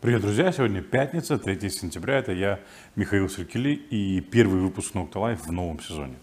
Привет, 0.00 0.22
друзья! 0.22 0.50
Сегодня 0.50 0.80
пятница, 0.80 1.36
3 1.36 1.68
сентября. 1.68 2.20
Это 2.20 2.32
я, 2.32 2.60
Михаил 2.96 3.28
Серкели, 3.28 3.74
и 3.74 4.22
первый 4.22 4.62
выпуск 4.62 4.94
Nocta 4.94 5.16
Life 5.16 5.42
в 5.42 5.52
новом 5.52 5.78
сезоне. 5.78 6.14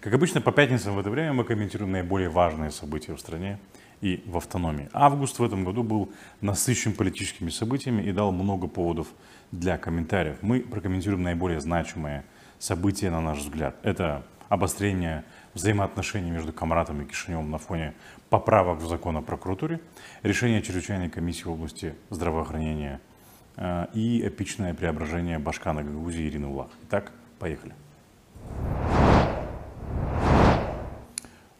Как 0.00 0.14
обычно, 0.14 0.40
по 0.40 0.52
пятницам 0.52 0.96
в 0.96 0.98
это 0.98 1.10
время 1.10 1.34
мы 1.34 1.44
комментируем 1.44 1.92
наиболее 1.92 2.30
важные 2.30 2.70
события 2.70 3.14
в 3.14 3.20
стране 3.20 3.58
и 4.00 4.22
в 4.24 4.38
автономии. 4.38 4.88
Август 4.94 5.38
в 5.38 5.44
этом 5.44 5.64
году 5.64 5.82
был 5.82 6.10
насыщен 6.40 6.94
политическими 6.94 7.50
событиями 7.50 8.00
и 8.04 8.10
дал 8.10 8.32
много 8.32 8.68
поводов 8.68 9.08
для 9.52 9.76
комментариев. 9.76 10.38
Мы 10.40 10.60
прокомментируем 10.60 11.22
наиболее 11.22 11.60
значимые 11.60 12.24
события, 12.58 13.10
на 13.10 13.20
наш 13.20 13.40
взгляд. 13.40 13.76
Это 13.82 14.24
обострение 14.48 15.24
взаимоотношений 15.52 16.30
между 16.30 16.54
Камратом 16.54 17.02
и 17.02 17.04
Кишиневым 17.04 17.50
на 17.50 17.58
фоне 17.58 17.92
поправок 18.30 18.78
в 18.78 18.88
закон 18.88 19.18
о 19.18 19.20
прокуратуре, 19.20 19.82
решение 20.22 20.62
чрезвычайной 20.62 21.10
комиссии 21.10 21.44
в 21.44 21.50
области 21.50 21.96
здравоохранения– 22.08 22.98
и 23.58 24.26
эпичное 24.26 24.74
преображение 24.74 25.38
Башкана 25.38 25.82
Гагаузии 25.82 26.28
Ирины 26.28 26.46
Улах. 26.46 26.68
Итак, 26.84 27.12
поехали. 27.38 27.74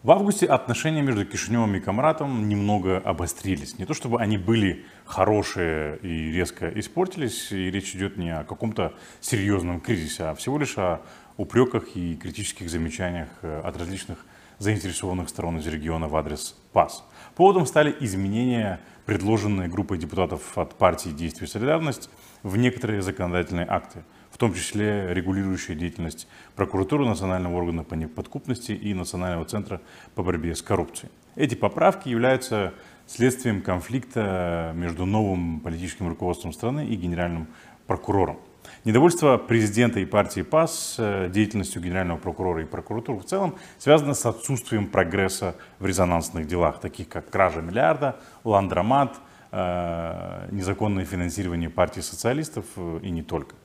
В 0.06 0.12
августе 0.12 0.46
отношения 0.46 1.02
между 1.02 1.26
Кишиневым 1.26 1.74
и 1.74 1.80
Камратом 1.80 2.48
немного 2.48 2.98
обострились. 2.98 3.76
Не 3.80 3.86
то 3.86 3.92
чтобы 3.92 4.20
они 4.20 4.38
были 4.38 4.84
хорошие 5.04 5.98
и 5.98 6.30
резко 6.30 6.68
испортились, 6.78 7.50
и 7.50 7.72
речь 7.72 7.96
идет 7.96 8.16
не 8.16 8.30
о 8.30 8.44
каком-то 8.44 8.94
серьезном 9.20 9.80
кризисе, 9.80 10.26
а 10.26 10.34
всего 10.36 10.58
лишь 10.58 10.78
о 10.78 11.00
упреках 11.36 11.96
и 11.96 12.14
критических 12.14 12.70
замечаниях 12.70 13.26
э, 13.42 13.60
от 13.64 13.76
различных 13.76 14.24
заинтересованных 14.60 15.28
сторон 15.28 15.58
из 15.58 15.66
региона 15.66 16.06
в 16.06 16.14
адрес 16.14 16.56
ПАС. 16.76 17.02
Поводом 17.36 17.64
стали 17.64 17.96
изменения, 18.00 18.80
предложенные 19.06 19.66
группой 19.66 19.96
депутатов 19.96 20.58
от 20.58 20.74
партии 20.74 21.08
«Действие 21.08 21.48
и 21.48 21.50
солидарность» 21.50 22.10
в 22.42 22.58
некоторые 22.58 23.00
законодательные 23.00 23.64
акты, 23.66 24.04
в 24.30 24.36
том 24.36 24.52
числе 24.52 25.14
регулирующие 25.14 25.74
деятельность 25.74 26.28
прокуратуры, 26.54 27.06
Национального 27.06 27.56
органа 27.56 27.82
по 27.82 27.94
неподкупности 27.94 28.72
и 28.72 28.92
Национального 28.92 29.46
центра 29.46 29.80
по 30.14 30.22
борьбе 30.22 30.54
с 30.54 30.60
коррупцией. 30.60 31.10
Эти 31.34 31.54
поправки 31.54 32.10
являются 32.10 32.74
следствием 33.06 33.62
конфликта 33.62 34.72
между 34.74 35.06
новым 35.06 35.60
политическим 35.60 36.08
руководством 36.08 36.52
страны 36.52 36.86
и 36.86 36.94
генеральным 36.94 37.46
прокурором. 37.86 38.38
Недовольство 38.86 39.36
президента 39.36 39.98
и 39.98 40.04
партии 40.04 40.42
ПАС 40.42 40.94
э, 40.98 41.28
деятельностью 41.28 41.82
генерального 41.82 42.18
прокурора 42.18 42.62
и 42.62 42.66
прокуратуры 42.66 43.18
в 43.18 43.24
целом 43.24 43.56
связано 43.78 44.14
с 44.14 44.24
отсутствием 44.24 44.86
прогресса 44.86 45.56
в 45.80 45.86
резонансных 45.86 46.46
делах, 46.46 46.78
таких 46.78 47.08
как 47.08 47.28
кража 47.28 47.62
миллиарда, 47.62 48.14
ландромат, 48.44 49.16
э, 49.50 50.46
незаконное 50.52 51.04
финансирование 51.04 51.68
партии 51.68 51.98
социалистов 51.98 52.64
э, 52.76 53.00
и 53.02 53.10
не 53.10 53.24
только. 53.24 53.56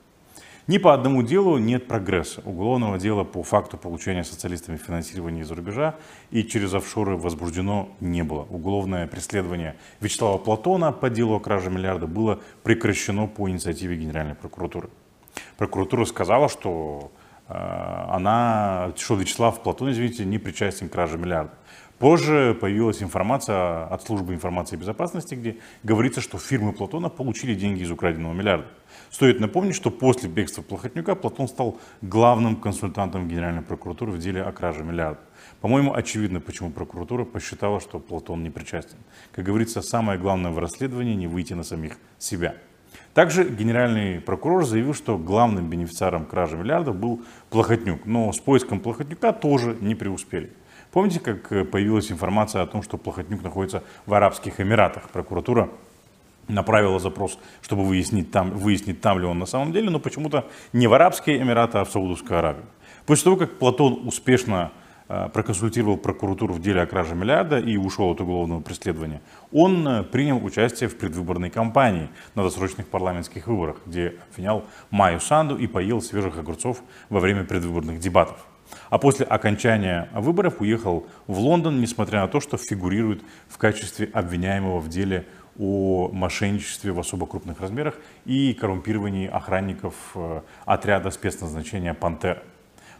Ни 0.66 0.78
по 0.78 0.92
одному 0.92 1.22
делу 1.22 1.56
нет 1.56 1.86
прогресса. 1.86 2.42
Уголовного 2.44 2.98
дела 2.98 3.22
по 3.22 3.44
факту 3.44 3.76
получения 3.76 4.24
социалистами 4.24 4.76
финансирования 4.76 5.42
из-за 5.42 5.54
рубежа 5.54 5.94
и 6.32 6.42
через 6.42 6.74
офшоры 6.74 7.16
возбуждено 7.16 7.90
не 8.00 8.24
было. 8.24 8.42
Уголовное 8.50 9.06
преследование 9.06 9.76
Вячеслава 10.00 10.38
Платона 10.38 10.90
по 10.90 11.08
делу 11.10 11.36
о 11.36 11.38
краже 11.38 11.70
миллиарда 11.70 12.08
было 12.08 12.40
прекращено 12.64 13.28
по 13.28 13.48
инициативе 13.48 13.96
Генеральной 13.96 14.34
прокуратуры. 14.34 14.90
Прокуратура 15.56 16.04
сказала, 16.04 16.48
что 16.48 17.12
э, 17.48 17.54
она, 18.08 18.92
что 18.96 19.14
Вячеслав 19.14 19.62
Платон, 19.62 19.90
извините, 19.90 20.24
не 20.24 20.38
причастен 20.38 20.88
к 20.88 20.92
краже 20.92 21.18
миллиарда. 21.18 21.52
Позже 22.02 22.58
появилась 22.60 23.00
информация 23.00 23.84
от 23.84 24.02
службы 24.02 24.34
информации 24.34 24.74
и 24.74 24.78
безопасности, 24.78 25.36
где 25.36 25.58
говорится, 25.84 26.20
что 26.20 26.36
фирмы 26.36 26.72
Платона 26.72 27.08
получили 27.08 27.54
деньги 27.54 27.82
из 27.82 27.92
украденного 27.92 28.32
миллиарда. 28.32 28.66
Стоит 29.08 29.38
напомнить, 29.38 29.76
что 29.76 29.92
после 29.92 30.28
бегства 30.28 30.62
Плохотнюка 30.62 31.14
Платон 31.14 31.46
стал 31.46 31.78
главным 32.00 32.56
консультантом 32.56 33.28
Генеральной 33.28 33.62
прокуратуры 33.62 34.10
в 34.10 34.18
деле 34.18 34.42
о 34.42 34.50
краже 34.50 34.82
миллиарда. 34.82 35.20
По-моему, 35.60 35.94
очевидно, 35.94 36.40
почему 36.40 36.72
прокуратура 36.72 37.24
посчитала, 37.24 37.78
что 37.78 38.00
Платон 38.00 38.42
не 38.42 38.50
причастен. 38.50 38.96
Как 39.30 39.44
говорится, 39.44 39.80
самое 39.80 40.18
главное 40.18 40.50
в 40.50 40.58
расследовании 40.58 41.14
не 41.14 41.28
выйти 41.28 41.52
на 41.52 41.62
самих 41.62 41.98
себя. 42.18 42.56
Также 43.14 43.48
генеральный 43.48 44.20
прокурор 44.20 44.64
заявил, 44.64 44.94
что 44.94 45.18
главным 45.18 45.68
бенефициаром 45.68 46.24
кражи 46.24 46.56
миллиардов 46.56 46.96
был 46.96 47.22
Плохотнюк, 47.50 48.06
но 48.06 48.32
с 48.32 48.38
поиском 48.38 48.80
Плохотнюка 48.80 49.32
тоже 49.32 49.76
не 49.80 49.94
преуспели. 49.94 50.52
Помните, 50.92 51.20
как 51.20 51.48
появилась 51.70 52.10
информация 52.10 52.62
о 52.62 52.66
том, 52.66 52.82
что 52.82 52.98
Плохотнюк 52.98 53.42
находится 53.42 53.82
в 54.06 54.14
Арабских 54.14 54.60
Эмиратах? 54.60 55.10
Прокуратура 55.10 55.70
направила 56.48 56.98
запрос, 56.98 57.38
чтобы 57.60 57.84
выяснить 57.84 58.30
там, 58.30 58.50
выяснить, 58.50 59.00
там 59.00 59.18
ли 59.18 59.26
он 59.26 59.38
на 59.38 59.46
самом 59.46 59.72
деле, 59.72 59.90
но 59.90 60.00
почему-то 60.00 60.46
не 60.72 60.86
в 60.86 60.94
Арабские 60.94 61.40
Эмираты, 61.40 61.78
а 61.78 61.84
в 61.84 61.90
Саудовскую 61.90 62.38
Аравию. 62.38 62.64
После 63.06 63.24
того, 63.24 63.36
как 63.36 63.58
Платон 63.58 64.06
успешно 64.06 64.70
Э, 64.70 64.81
проконсультировал 65.28 65.98
прокуратуру 65.98 66.54
в 66.54 66.60
деле 66.60 66.80
о 66.80 66.86
краже 66.86 67.14
миллиарда 67.14 67.58
и 67.58 67.76
ушел 67.76 68.10
от 68.10 68.20
уголовного 68.20 68.60
преследования, 68.60 69.20
он 69.52 69.86
э, 69.86 70.02
принял 70.04 70.42
участие 70.42 70.88
в 70.88 70.96
предвыборной 70.96 71.50
кампании 71.50 72.08
на 72.34 72.42
досрочных 72.42 72.86
парламентских 72.86 73.46
выборах, 73.46 73.76
где 73.84 74.14
обвинял 74.30 74.64
Майю 74.90 75.20
Санду 75.20 75.56
и 75.58 75.66
поел 75.66 76.00
свежих 76.00 76.38
огурцов 76.38 76.82
во 77.10 77.20
время 77.20 77.44
предвыборных 77.44 77.98
дебатов. 77.98 78.46
А 78.88 78.98
после 78.98 79.26
окончания 79.26 80.08
выборов 80.14 80.60
уехал 80.60 81.06
в 81.26 81.38
Лондон, 81.38 81.80
несмотря 81.80 82.20
на 82.22 82.28
то, 82.28 82.40
что 82.40 82.56
фигурирует 82.56 83.22
в 83.48 83.58
качестве 83.58 84.08
обвиняемого 84.12 84.80
в 84.80 84.88
деле 84.88 85.26
о 85.58 86.08
мошенничестве 86.12 86.92
в 86.92 86.98
особо 86.98 87.26
крупных 87.26 87.60
размерах 87.60 87.96
и 88.24 88.54
коррумпировании 88.54 89.28
охранников 89.28 89.94
э, 90.14 90.40
отряда 90.64 91.10
спецназначения 91.10 91.92
«Пантера». 91.92 92.42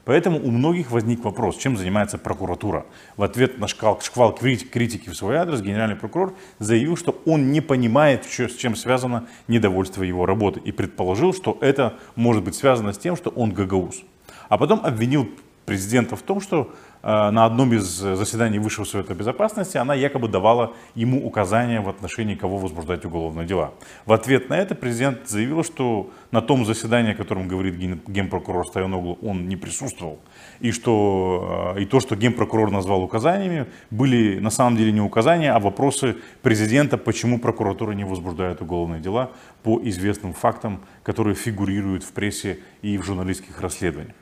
Поэтому 0.05 0.39
у 0.43 0.51
многих 0.51 0.91
возник 0.91 1.23
вопрос, 1.25 1.57
чем 1.57 1.77
занимается 1.77 2.19
прокуратура. 2.19 2.87
В 3.17 3.23
ответ 3.23 3.59
на 3.59 3.69
шквал, 3.69 4.01
шквал 4.01 4.35
критики 4.35 5.09
в 5.09 5.15
свой 5.15 5.37
адрес 5.37 5.61
генеральный 5.61 5.97
прокурор 5.97 6.35
заявил, 6.59 6.97
что 6.97 7.21
он 7.25 7.53
не 7.53 7.61
понимает, 7.61 8.25
с 8.25 8.57
чем 8.57 8.75
связано 8.75 9.29
недовольство 9.47 10.03
его 10.03 10.27
работы, 10.27 10.61
и 10.61 10.73
предположил, 10.73 11.33
что 11.33 11.57
это 11.61 11.95
может 12.17 12.43
быть 12.43 12.57
связано 12.57 12.93
с 12.93 12.99
тем, 12.99 13.17
что 13.17 13.31
он 13.31 13.53
гагауз. 13.53 14.03
А 14.49 14.59
потом 14.59 14.81
обвинил 14.85 15.31
президента 15.67 16.17
в 16.17 16.23
том, 16.23 16.41
что 16.41 16.75
на 17.03 17.45
одном 17.45 17.73
из 17.73 17.85
заседаний 17.85 18.59
Высшего 18.59 18.85
Совета 18.85 19.15
Безопасности 19.15 19.77
она 19.77 19.95
якобы 19.95 20.29
давала 20.29 20.73
ему 20.95 21.27
указания 21.27 21.81
в 21.81 21.89
отношении 21.89 22.35
кого 22.35 22.59
возбуждать 22.59 23.05
уголовные 23.05 23.47
дела. 23.47 23.73
В 24.07 24.13
ответ 24.13 24.49
на 24.49 24.55
это 24.55 24.75
президент 24.75 25.29
заявил, 25.29 25.65
что 25.65 26.11
на 26.31 26.41
том 26.41 26.65
заседании, 26.65 27.13
о 27.13 27.15
котором 27.15 27.49
говорит 27.49 27.75
генпрокурор 28.07 28.67
Стояноглу, 28.67 29.19
он 29.23 29.49
не 29.49 29.57
присутствовал. 29.57 30.21
И, 30.61 30.71
что, 30.71 31.75
э, 31.77 31.83
и 31.83 31.87
то, 31.87 32.01
что 32.01 32.17
генпрокурор 32.17 32.71
назвал 32.71 33.03
указаниями, 33.03 33.67
были 33.91 34.39
на 34.39 34.51
самом 34.51 34.77
деле 34.77 34.93
не 34.93 35.01
указания, 35.01 35.53
а 35.53 35.59
вопросы 35.59 36.17
президента, 36.43 36.99
почему 36.99 37.39
прокуратура 37.39 37.93
не 37.93 38.05
возбуждает 38.05 38.63
уголовные 38.63 39.01
дела 39.01 39.31
по 39.63 39.81
известным 39.83 40.33
фактам, 40.33 40.81
которые 41.03 41.35
фигурируют 41.35 42.05
в 42.05 42.13
прессе 42.13 42.61
и 42.83 42.97
в 42.97 43.05
журналистских 43.05 43.61
расследованиях. 43.61 44.15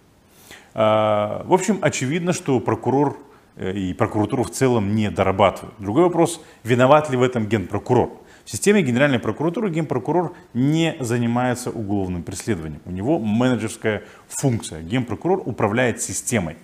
А, 0.74 1.42
в 1.46 1.52
общем, 1.52 1.78
очевидно, 1.82 2.32
что 2.32 2.60
прокурор 2.60 3.18
э, 3.56 3.72
и 3.72 3.94
прокуратура 3.94 4.42
в 4.42 4.50
целом 4.50 4.94
не 4.94 5.10
дорабатывают. 5.10 5.74
Другой 5.78 6.04
вопрос, 6.04 6.40
виноват 6.64 7.10
ли 7.10 7.16
в 7.16 7.22
этом 7.22 7.46
генпрокурор? 7.46 8.10
В 8.44 8.50
системе 8.50 8.82
Генеральной 8.82 9.18
прокуратуры 9.18 9.70
генпрокурор 9.70 10.32
не 10.54 10.96
занимается 10.98 11.70
уголовным 11.70 12.22
преследованием. 12.22 12.80
У 12.84 12.90
него 12.90 13.18
менеджерская 13.18 14.02
функция. 14.28 14.82
Генпрокурор 14.82 15.42
управляет 15.44 16.02
системой. 16.02 16.56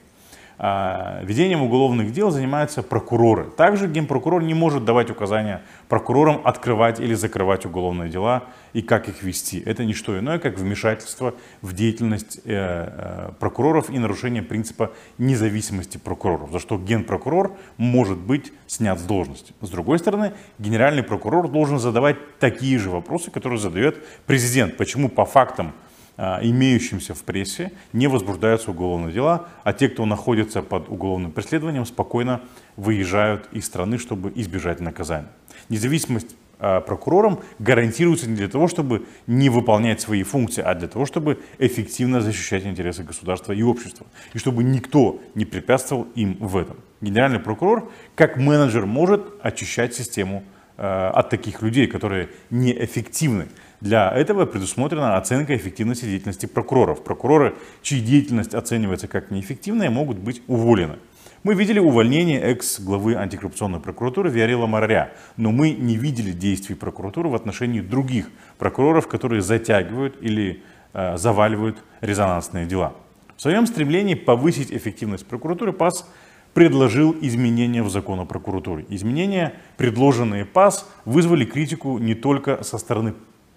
А, 0.58 1.20
ведением 1.22 1.62
уголовных 1.62 2.12
дел 2.12 2.30
занимаются 2.30 2.82
прокуроры. 2.82 3.44
Также 3.44 3.88
генпрокурор 3.88 4.42
не 4.42 4.54
может 4.54 4.84
давать 4.84 5.10
указания 5.10 5.62
прокурорам 5.88 6.40
открывать 6.44 6.98
или 6.98 7.12
закрывать 7.12 7.66
уголовные 7.66 8.10
дела 8.10 8.44
и 8.72 8.80
как 8.80 9.08
их 9.08 9.22
вести. 9.22 9.60
Это 9.60 9.84
не 9.84 9.92
что 9.92 10.18
иное, 10.18 10.38
как 10.38 10.58
вмешательство 10.58 11.34
в 11.60 11.74
деятельность 11.74 12.40
э, 12.44 12.50
э, 12.54 13.32
прокуроров 13.38 13.90
и 13.90 13.98
нарушение 13.98 14.42
принципа 14.42 14.92
независимости 15.18 15.98
прокуроров, 15.98 16.50
за 16.50 16.58
что 16.58 16.78
генпрокурор 16.78 17.52
может 17.76 18.18
быть 18.18 18.52
снят 18.66 18.98
с 18.98 19.02
должности. 19.02 19.52
С 19.60 19.68
другой 19.68 19.98
стороны, 19.98 20.32
генеральный 20.58 21.02
прокурор 21.02 21.48
должен 21.48 21.78
задавать 21.78 22.16
такие 22.38 22.78
же 22.78 22.88
вопросы, 22.88 23.30
которые 23.30 23.58
задает 23.58 24.02
президент. 24.24 24.78
Почему 24.78 25.10
по 25.10 25.26
фактам 25.26 25.74
имеющимся 26.16 27.14
в 27.14 27.22
прессе, 27.22 27.72
не 27.92 28.06
возбуждаются 28.06 28.70
уголовные 28.70 29.12
дела, 29.12 29.48
а 29.64 29.72
те, 29.72 29.88
кто 29.88 30.06
находится 30.06 30.62
под 30.62 30.88
уголовным 30.88 31.30
преследованием, 31.30 31.84
спокойно 31.84 32.40
выезжают 32.76 33.48
из 33.52 33.66
страны, 33.66 33.98
чтобы 33.98 34.32
избежать 34.34 34.80
наказания. 34.80 35.28
Независимость 35.68 36.36
а, 36.58 36.80
прокурорам 36.80 37.40
гарантируется 37.58 38.28
не 38.28 38.36
для 38.36 38.48
того, 38.48 38.66
чтобы 38.66 39.04
не 39.26 39.50
выполнять 39.50 40.00
свои 40.00 40.22
функции, 40.22 40.62
а 40.62 40.74
для 40.74 40.88
того, 40.88 41.04
чтобы 41.04 41.38
эффективно 41.58 42.20
защищать 42.20 42.64
интересы 42.64 43.02
государства 43.02 43.52
и 43.52 43.62
общества, 43.62 44.06
и 44.32 44.38
чтобы 44.38 44.64
никто 44.64 45.20
не 45.34 45.44
препятствовал 45.44 46.06
им 46.14 46.36
в 46.40 46.56
этом. 46.56 46.78
Генеральный 47.02 47.40
прокурор, 47.40 47.90
как 48.14 48.38
менеджер, 48.38 48.86
может 48.86 49.34
очищать 49.42 49.94
систему 49.94 50.44
от 50.76 51.30
таких 51.30 51.62
людей, 51.62 51.86
которые 51.86 52.28
неэффективны. 52.50 53.48
Для 53.80 54.10
этого 54.10 54.46
предусмотрена 54.46 55.16
оценка 55.16 55.56
эффективности 55.56 56.04
деятельности 56.04 56.46
прокуроров. 56.46 57.04
Прокуроры, 57.04 57.54
чьи 57.82 58.00
деятельность 58.00 58.54
оценивается 58.54 59.08
как 59.08 59.30
неэффективная, 59.30 59.90
могут 59.90 60.18
быть 60.18 60.42
уволены. 60.46 60.96
Мы 61.42 61.54
видели 61.54 61.78
увольнение 61.78 62.40
экс-главы 62.40 63.14
антикоррупционной 63.14 63.78
прокуратуры 63.78 64.30
Виарила 64.30 64.66
Мараря, 64.66 65.12
но 65.36 65.52
мы 65.52 65.70
не 65.70 65.96
видели 65.96 66.32
действий 66.32 66.74
прокуратуры 66.74 67.28
в 67.28 67.36
отношении 67.36 67.80
других 67.80 68.30
прокуроров, 68.58 69.06
которые 69.06 69.42
затягивают 69.42 70.16
или 70.20 70.64
э, 70.92 71.16
заваливают 71.16 71.78
резонансные 72.00 72.66
дела. 72.66 72.94
В 73.36 73.42
своем 73.42 73.66
стремлении 73.66 74.14
повысить 74.14 74.72
эффективность 74.72 75.26
прокуратуры 75.26 75.72
ПАС 75.72 76.10
предложил 76.56 77.14
изменения 77.20 77.82
в 77.82 77.90
закон 77.90 78.18
о 78.20 78.24
прокуратуре. 78.24 78.86
Изменения, 78.88 79.52
предложенные 79.76 80.46
ПАС, 80.46 80.88
вызвали 81.04 81.44
критику 81.44 81.98
не 81.98 82.14
только 82.14 82.64
со 82.64 82.78
стороны 82.78 83.12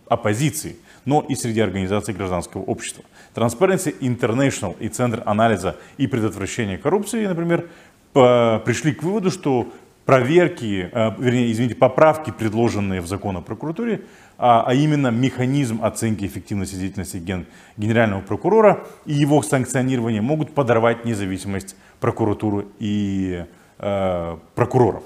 оппозиции, 0.10 0.76
но 1.06 1.22
и 1.22 1.34
среди 1.34 1.62
организаций 1.62 2.14
гражданского 2.14 2.62
общества. 2.64 3.06
Transparency 3.34 3.98
International 4.02 4.76
и 4.82 4.90
Центр 4.90 5.24
анализа 5.26 5.78
и 5.98 6.08
предотвращения 6.08 6.78
коррупции, 6.78 7.26
например, 7.26 7.70
пришли 8.12 8.92
к 8.94 9.02
выводу, 9.02 9.32
что 9.32 9.72
проверки, 10.10 10.90
э, 10.92 11.12
вернее, 11.20 11.52
извините, 11.52 11.76
поправки, 11.76 12.32
предложенные 12.32 13.00
в 13.00 13.06
закон 13.06 13.38
о 13.38 13.42
прокуратуре, 13.42 14.02
а, 14.40 14.64
а 14.66 14.74
именно 14.74 15.10
механизм 15.10 15.84
оценки 15.84 16.26
эффективности 16.26 16.74
деятельности 16.74 17.18
ген, 17.18 17.46
генерального 17.78 18.22
прокурора 18.22 18.88
и 19.06 19.14
его 19.14 19.40
санкционирование 19.44 20.22
могут 20.22 20.56
подорвать 20.56 21.06
независимость 21.06 21.76
прокуратуры 22.00 22.68
и 22.80 23.46
э, 23.78 24.38
прокуроров. 24.56 25.04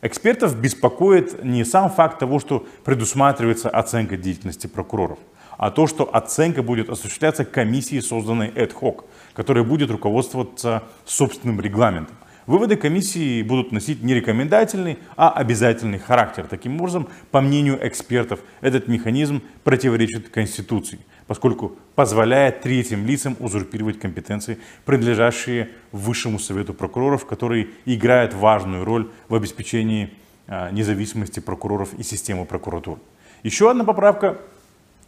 Экспертов 0.00 0.56
беспокоит 0.56 1.42
не 1.42 1.64
сам 1.64 1.90
факт 1.90 2.20
того, 2.20 2.38
что 2.38 2.66
предусматривается 2.84 3.68
оценка 3.68 4.16
деятельности 4.16 4.68
прокуроров, 4.68 5.18
а 5.56 5.72
то, 5.72 5.88
что 5.88 6.08
оценка 6.14 6.62
будет 6.62 6.88
осуществляться 6.88 7.44
комиссией, 7.44 8.00
созданной 8.00 8.48
ad 8.50 8.72
hoc, 8.80 9.04
которая 9.34 9.64
будет 9.64 9.90
руководствоваться 9.90 10.84
собственным 11.04 11.60
регламентом. 11.60 12.16
Выводы 12.46 12.76
комиссии 12.76 13.42
будут 13.42 13.72
носить 13.72 14.02
не 14.02 14.14
рекомендательный, 14.14 14.98
а 15.16 15.30
обязательный 15.30 15.98
характер. 15.98 16.46
Таким 16.48 16.80
образом, 16.80 17.08
по 17.30 17.42
мнению 17.42 17.78
экспертов, 17.86 18.40
этот 18.62 18.88
механизм 18.88 19.42
противоречит 19.64 20.30
Конституции 20.30 21.00
поскольку 21.28 21.76
позволяет 21.94 22.62
третьим 22.62 23.06
лицам 23.06 23.36
узурпировать 23.38 24.00
компетенции, 24.00 24.58
принадлежащие 24.84 25.68
Высшему 25.92 26.40
Совету 26.40 26.74
прокуроров, 26.74 27.26
который 27.26 27.70
играет 27.84 28.34
важную 28.34 28.84
роль 28.84 29.10
в 29.28 29.34
обеспечении 29.34 30.10
а, 30.48 30.70
независимости 30.70 31.38
прокуроров 31.38 31.94
и 31.94 32.02
системы 32.02 32.46
прокуратур. 32.46 32.98
Еще 33.42 33.70
одна 33.70 33.84
поправка, 33.84 34.38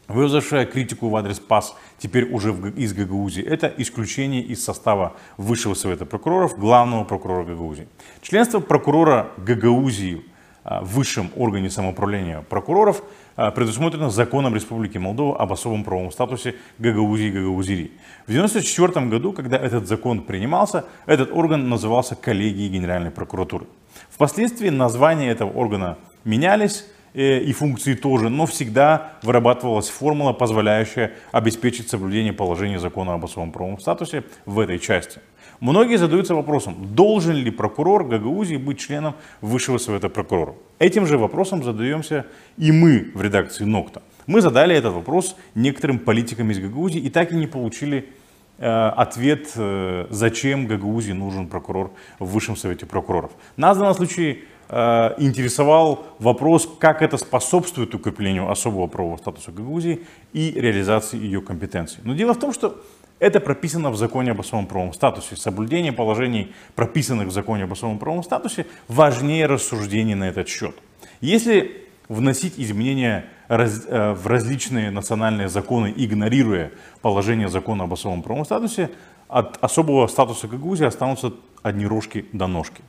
вызвавшая 0.08 0.66
критику 0.66 1.08
в 1.08 1.16
адрес 1.16 1.40
ПАС, 1.40 1.74
теперь 1.98 2.30
уже 2.30 2.50
из 2.76 2.92
Гагаузии, 2.92 3.42
это 3.42 3.72
исключение 3.78 4.42
из 4.42 4.62
состава 4.62 5.16
Высшего 5.38 5.74
Совета 5.74 6.04
прокуроров 6.04 6.58
главного 6.58 7.04
прокурора 7.04 7.44
Гагаузии. 7.44 7.88
Членство 8.20 8.60
прокурора 8.60 9.30
Гагаузии 9.38 10.22
в 10.64 10.94
высшем 10.94 11.30
органе 11.36 11.70
самоуправления 11.70 12.42
прокуроров– 12.42 13.02
а, 13.40 13.50
предусмотрено 13.52 14.10
законом 14.10 14.54
Республики 14.54 14.98
Молдова 14.98 15.38
об 15.38 15.50
особом 15.50 15.82
правовом 15.82 16.12
статусе 16.12 16.56
Гагаузии 16.78 17.28
и 17.28 17.30
Гагаузири. 17.30 17.92
В 18.26 18.30
1994 18.30 19.06
году, 19.06 19.32
когда 19.32 19.56
этот 19.56 19.88
закон 19.88 20.20
принимался, 20.20 20.84
этот 21.06 21.32
орган 21.32 21.70
назывался 21.70 22.16
коллегией 22.16 22.68
Генеральной 22.68 23.10
прокуратуры. 23.10 23.64
Впоследствии 24.10 24.68
названия 24.68 25.30
этого 25.30 25.50
органа 25.52 25.96
менялись, 26.22 26.84
и 27.14 27.52
функции 27.52 27.94
тоже, 27.94 28.28
но 28.28 28.46
всегда 28.46 29.14
вырабатывалась 29.22 29.88
формула, 29.88 30.32
позволяющая 30.32 31.12
обеспечить 31.32 31.88
соблюдение 31.88 32.32
положения 32.32 32.78
закона 32.78 33.14
об 33.14 33.24
особом 33.24 33.52
правовом 33.52 33.80
статусе 33.80 34.24
в 34.46 34.58
этой 34.58 34.78
части. 34.78 35.20
Многие 35.60 35.96
задаются 35.96 36.34
вопросом, 36.34 36.94
должен 36.94 37.34
ли 37.34 37.50
прокурор 37.50 38.04
Гагаузии 38.04 38.56
быть 38.56 38.78
членом 38.78 39.14
Высшего 39.42 39.76
Совета 39.76 40.08
прокуроров. 40.08 40.56
Этим 40.78 41.06
же 41.06 41.18
вопросом 41.18 41.62
задаемся 41.62 42.24
и 42.56 42.72
мы 42.72 43.10
в 43.14 43.20
редакции 43.20 43.64
Нокта. 43.64 44.02
Мы 44.26 44.40
задали 44.40 44.74
этот 44.74 44.94
вопрос 44.94 45.36
некоторым 45.54 45.98
политикам 45.98 46.50
из 46.50 46.58
Гагаузии 46.58 47.00
и 47.00 47.10
так 47.10 47.32
и 47.32 47.36
не 47.36 47.46
получили 47.46 48.08
э, 48.56 48.66
ответ, 48.66 49.52
э, 49.54 50.06
зачем 50.08 50.66
Гагаузии 50.66 51.12
нужен 51.12 51.46
прокурор 51.46 51.92
в 52.18 52.30
Высшем 52.30 52.56
Совете 52.56 52.86
прокуроров. 52.86 53.32
Нас 53.58 53.76
в 53.76 53.80
данном 53.80 53.94
случае 53.94 54.32
э, 54.32 54.38
интересовал 54.70 56.06
вопрос, 56.18 56.68
как 56.78 57.02
это 57.02 57.16
способствует 57.16 57.94
укреплению 57.94 58.50
особого 58.50 58.86
правового 58.86 59.16
статуса 59.16 59.50
Гагаузии 59.50 60.06
и 60.32 60.52
реализации 60.52 61.18
ее 61.18 61.40
компетенций. 61.40 61.98
Но 62.04 62.14
дело 62.14 62.34
в 62.34 62.38
том, 62.38 62.52
что 62.52 62.80
это 63.20 63.38
прописано 63.38 63.90
в 63.90 63.96
законе 63.96 64.30
об 64.30 64.40
особом 64.40 64.66
правовом 64.66 64.94
статусе. 64.94 65.36
Соблюдение 65.36 65.92
положений, 65.92 66.52
прописанных 66.74 67.28
в 67.28 67.32
законе 67.32 67.64
об 67.64 67.72
особом 67.72 67.98
правовом 67.98 68.24
статусе, 68.24 68.66
важнее 68.88 69.46
рассуждений 69.46 70.14
на 70.14 70.28
этот 70.28 70.48
счет. 70.48 70.74
Если 71.20 71.86
вносить 72.08 72.54
изменения 72.56 73.26
э, 73.48 74.14
в 74.14 74.26
различные 74.26 74.90
национальные 74.90 75.48
законы, 75.48 75.92
игнорируя 75.94 76.72
положение 77.02 77.48
закона 77.48 77.84
об 77.84 77.92
особом 77.92 78.22
правовом 78.22 78.44
статусе, 78.44 78.90
от 79.28 79.58
особого 79.62 80.06
статуса 80.08 80.48
Гагаузии 80.48 80.86
останутся 80.86 81.32
одни 81.62 81.86
рожки 81.86 82.26
до 82.32 82.46
ножки. 82.46 82.82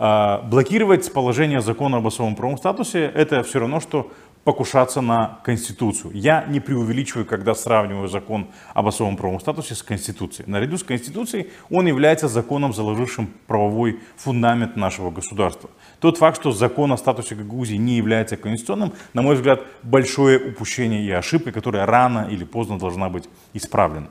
А, 0.00 0.42
блокировать 0.42 1.12
положение 1.12 1.60
закона 1.60 1.96
об 1.96 2.06
особом 2.06 2.36
правовом 2.36 2.56
статусе– 2.56 3.00
это 3.16 3.42
все 3.42 3.58
равно, 3.58 3.80
что 3.80 4.12
покушаться 4.44 5.00
на 5.00 5.40
Конституцию. 5.42 6.12
Я 6.14 6.44
не 6.44 6.60
преувеличиваю, 6.60 7.26
когда 7.26 7.52
сравниваю 7.52 8.06
закон 8.06 8.46
об 8.74 8.86
особом 8.86 9.16
правовом 9.16 9.40
статусе 9.40 9.74
с 9.74 9.82
Конституцией. 9.82 10.48
Наряду 10.48 10.78
с 10.78 10.84
Конституцией 10.84 11.48
он 11.68 11.88
является 11.88 12.28
законом, 12.28 12.72
заложившим 12.72 13.28
правовой 13.48 13.98
фундамент 14.16 14.76
нашего 14.76 15.10
государства. 15.10 15.68
Тот 15.98 16.16
факт, 16.16 16.38
что 16.38 16.52
закон 16.52 16.92
о 16.92 16.96
статусе 16.96 17.34
Гагаузии 17.34 17.74
не 17.74 17.96
является 17.96 18.36
конституционным, 18.36 18.92
на 19.14 19.22
мой 19.22 19.34
взгляд, 19.34 19.64
большое 19.82 20.38
упущение 20.38 21.02
и 21.02 21.10
ошибка, 21.10 21.50
которая 21.50 21.86
рано 21.86 22.28
или 22.30 22.44
поздно 22.44 22.78
должна 22.78 23.08
быть 23.08 23.28
исправлена. 23.52 24.10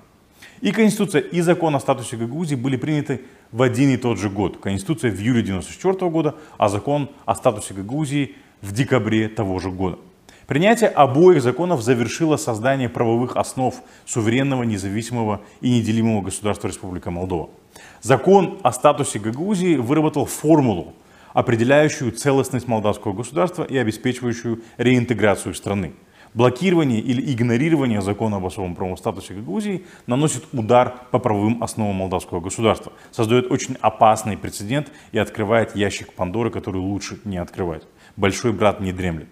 И 0.61 0.71
Конституция, 0.71 1.21
и 1.21 1.41
закон 1.41 1.75
о 1.75 1.79
статусе 1.79 2.17
Гагаузии 2.17 2.55
были 2.55 2.77
приняты 2.77 3.21
в 3.51 3.61
один 3.61 3.91
и 3.91 3.97
тот 3.97 4.17
же 4.17 4.29
год. 4.29 4.57
Конституция 4.57 5.11
в 5.11 5.19
июле 5.19 5.41
1994 5.41 6.11
года, 6.11 6.35
а 6.57 6.69
закон 6.69 7.09
о 7.25 7.35
статусе 7.35 7.73
Гагаузии 7.73 8.35
в 8.61 8.71
декабре 8.71 9.29
того 9.29 9.59
же 9.59 9.69
года. 9.69 9.99
Принятие 10.47 10.89
обоих 10.89 11.41
законов 11.41 11.81
завершило 11.81 12.37
создание 12.37 12.87
правовых 12.87 13.35
основ 13.35 13.75
суверенного, 14.05 14.63
независимого 14.63 15.41
и 15.59 15.69
неделимого 15.69 16.21
государства 16.21 16.69
Республика 16.69 17.11
Молдова. 17.11 17.49
Закон 18.01 18.57
о 18.63 18.71
статусе 18.71 19.19
Гагаузии 19.19 19.75
выработал 19.75 20.25
формулу, 20.25 20.93
определяющую 21.33 22.13
целостность 22.13 22.67
молдавского 22.67 23.13
государства 23.13 23.63
и 23.63 23.77
обеспечивающую 23.77 24.61
реинтеграцию 24.77 25.53
страны. 25.53 25.93
Блокирование 26.37 26.99
или 26.99 27.33
игнорирование 27.33 27.99
закона 27.99 28.37
об 28.37 28.45
особом 28.45 28.75
правовом 28.75 28.95
статусе 28.95 29.33
Гагаузии 29.33 29.87
наносит 30.05 30.43
удар 30.53 30.93
по 31.09 31.17
правовым 31.17 31.63
основам 31.63 31.95
молдавского 31.95 32.41
государства, 32.41 32.93
создает 33.09 33.49
очень 33.51 33.75
опасный 33.81 34.37
прецедент 34.37 34.91
и 35.11 35.17
открывает 35.17 35.75
ящик 35.75 36.13
Пандоры, 36.13 36.51
который 36.51 36.77
лучше 36.77 37.19
не 37.25 37.37
открывать. 37.37 37.87
Большой 38.17 38.53
брат 38.53 38.79
не 38.81 38.93
дремлет. 38.93 39.29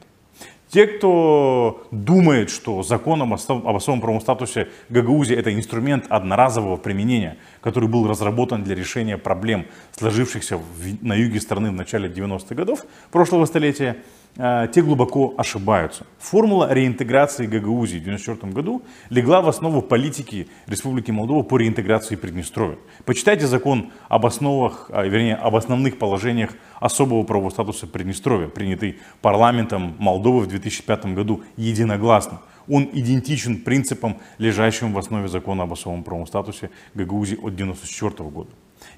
Те, 0.76 0.88
кто 0.88 1.88
думает, 1.92 2.50
что 2.50 2.84
закон 2.84 3.22
об 3.22 3.32
особом 3.34 4.02
правовом 4.02 4.20
статусе 4.20 4.68
Гагаузии 4.90 5.34
это 5.34 5.54
инструмент 5.54 6.04
одноразового 6.10 6.76
применения, 6.76 7.38
который 7.62 7.88
был 7.88 8.06
разработан 8.10 8.62
для 8.62 8.76
решения 8.76 9.18
проблем, 9.18 9.68
сложившихся 9.94 10.60
на 11.02 11.14
юге 11.14 11.40
страны 11.40 11.70
в 11.70 11.76
начале 11.76 12.10
90-х 12.10 12.54
годов 12.56 12.86
прошлого 13.10 13.46
столетия, 13.46 13.96
э, 14.36 14.68
те 14.74 14.82
глубоко 14.82 15.34
ошибаются. 15.38 16.06
Формула 16.20 16.74
реинтеграции 16.74 17.46
Гагаузии 17.46 18.00
в 18.00 18.02
1994 18.02 18.52
году 18.52 18.84
легла 19.10 19.42
в 19.42 19.48
основу 19.48 19.82
политики 19.82 20.50
Республики 20.68 21.10
Молдова 21.10 21.44
по 21.44 21.58
реинтеграции 21.58 22.18
Приднестровья. 22.18 22.78
Почитайте 23.06 23.48
закон 23.48 23.92
об 24.10 24.26
основах, 24.26 24.90
а, 24.92 25.04
вернее, 25.04 25.36
об 25.36 25.56
основных 25.56 25.98
положениях 25.98 26.52
особого 26.82 27.24
правового 27.24 27.52
статуса 27.52 27.88
Приднестровья, 27.88 28.50
принятый 28.50 29.00
парламентом 29.22 29.96
Молдовы 30.00 30.42
в 30.42 30.48
2005 30.66 31.14
году 31.14 31.44
единогласно. 31.58 32.42
Он 32.68 32.90
идентичен 32.92 33.62
принципам, 33.62 34.18
лежащим 34.40 34.94
в 34.94 34.98
основе 34.98 35.28
закона 35.28 35.64
об 35.64 35.74
особом 35.74 36.04
правовом 36.04 36.28
статусе 36.28 36.70
Гагаузии 36.96 37.36
от 37.36 37.54
1994 37.54 38.30
года. 38.30 38.50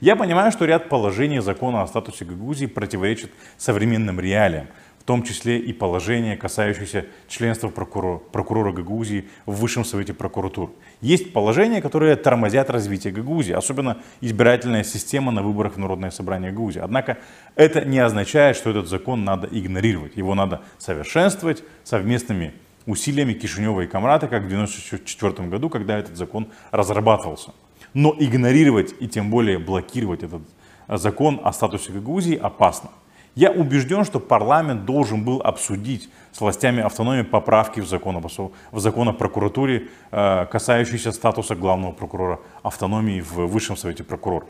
Я 0.01 0.15
понимаю, 0.15 0.51
что 0.51 0.65
ряд 0.65 0.89
положений 0.89 1.39
закона 1.39 1.81
о 1.81 1.87
статусе 1.87 2.25
Гагаузии 2.25 2.67
противоречит 2.67 3.31
современным 3.57 4.19
реалиям, 4.19 4.67
том 5.07 5.23
числе 5.23 5.57
и 5.57 5.71
положения, 5.71 6.35
касающиеся 6.35 7.05
членства 7.29 7.69
прокурора, 7.69 8.17
прокурора 8.17 8.73
Гагаузии 8.73 9.29
в 9.45 9.55
Высшем 9.61 9.85
Совете 9.85 10.13
прокуратур. 10.13 10.73
Есть 10.99 11.31
положения, 11.31 11.81
которые 11.81 12.17
тормозят 12.17 12.69
развитие 12.69 13.13
Гагаузии, 13.13 13.53
особенно 13.53 13.99
избирательная 14.19 14.83
система 14.83 15.31
на 15.31 15.43
выборах 15.43 15.75
в 15.75 15.77
Народное 15.77 16.11
собрание 16.11 16.51
Гагаузии. 16.51 16.81
Однако 16.81 17.19
это 17.55 17.85
не 17.85 17.99
означает, 17.99 18.57
что 18.57 18.69
этот 18.69 18.89
закон 18.89 19.23
надо 19.23 19.47
игнорировать. 19.49 20.17
Его 20.17 20.35
надо 20.35 20.61
совершенствовать 20.77 21.63
совместными 21.85 22.51
усилиями 22.85 23.31
Кишинева 23.31 23.81
и 23.81 23.87
Камрата, 23.87 24.27
как 24.27 24.43
в 24.43 24.47
1994 24.47 25.47
году, 25.47 25.69
когда 25.69 25.97
этот 25.97 26.17
закон 26.17 26.49
разрабатывался. 26.71 27.53
Но 27.93 28.13
игнорировать 28.19 28.93
и 28.99 29.07
тем 29.07 29.29
более 29.29 29.57
блокировать 29.57 30.23
этот 30.23 30.41
закон 30.89 31.39
о 31.45 31.53
статусе 31.53 31.93
Гагаузии 31.93 32.35
опасно. 32.35 32.89
Я 33.37 33.51
убежден, 33.51 34.03
что 34.03 34.19
парламент 34.19 34.85
должен 34.85 35.23
был 35.23 35.41
обсудить 35.43 36.09
с 36.31 36.41
властями 36.41 36.81
автономии 36.81 37.21
поправки 37.21 37.81
в 37.81 37.87
закон, 37.87 38.19
в 38.71 38.79
закон 38.79 39.09
о 39.09 39.13
прокуратуре, 39.13 39.89
э, 40.11 40.47
касающиеся 40.47 41.11
статуса 41.11 41.53
главного 41.55 41.91
прокурора 41.91 42.39
автономии 42.63 43.21
в 43.21 43.45
Высшем 43.45 43.77
Совете 43.77 44.03
прокуроров. 44.03 44.49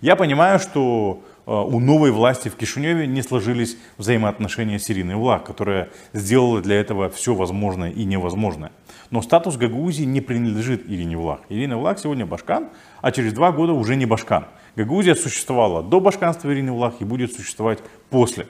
Я 0.00 0.14
понимаю, 0.14 0.60
что 0.60 1.24
э, 1.44 1.50
у 1.50 1.80
новой 1.80 2.12
власти 2.12 2.48
в 2.48 2.54
Кишиневе 2.54 3.08
не 3.08 3.22
сложились 3.22 3.76
взаимоотношения 3.98 4.78
с 4.78 4.88
Ириной 4.88 5.16
Влах, 5.16 5.42
которая 5.42 5.88
сделала 6.12 6.60
для 6.60 6.76
этого 6.76 7.10
все 7.10 7.34
возможное 7.34 7.90
и 7.90 8.04
невозможное. 8.04 8.70
Но 9.10 9.22
статус 9.22 9.56
Гагаузии 9.56 10.04
не 10.04 10.20
принадлежит 10.20 10.88
Ирине 10.88 11.16
Влах. 11.16 11.40
Ирина 11.48 11.76
Влах 11.76 11.98
сегодня 11.98 12.26
башкан, 12.26 12.68
а 13.00 13.10
через 13.10 13.32
два 13.32 13.50
года 13.50 13.72
уже 13.72 13.96
не 13.96 14.06
башкан. 14.06 14.46
Гагаузия 14.76 15.16
существовала 15.16 15.82
до 15.82 16.00
башканства 16.00 16.52
Ирины 16.52 16.72
Влах 16.72 16.94
и 17.00 17.04
будет 17.04 17.32
существовать 17.32 17.80
после. 18.08 18.46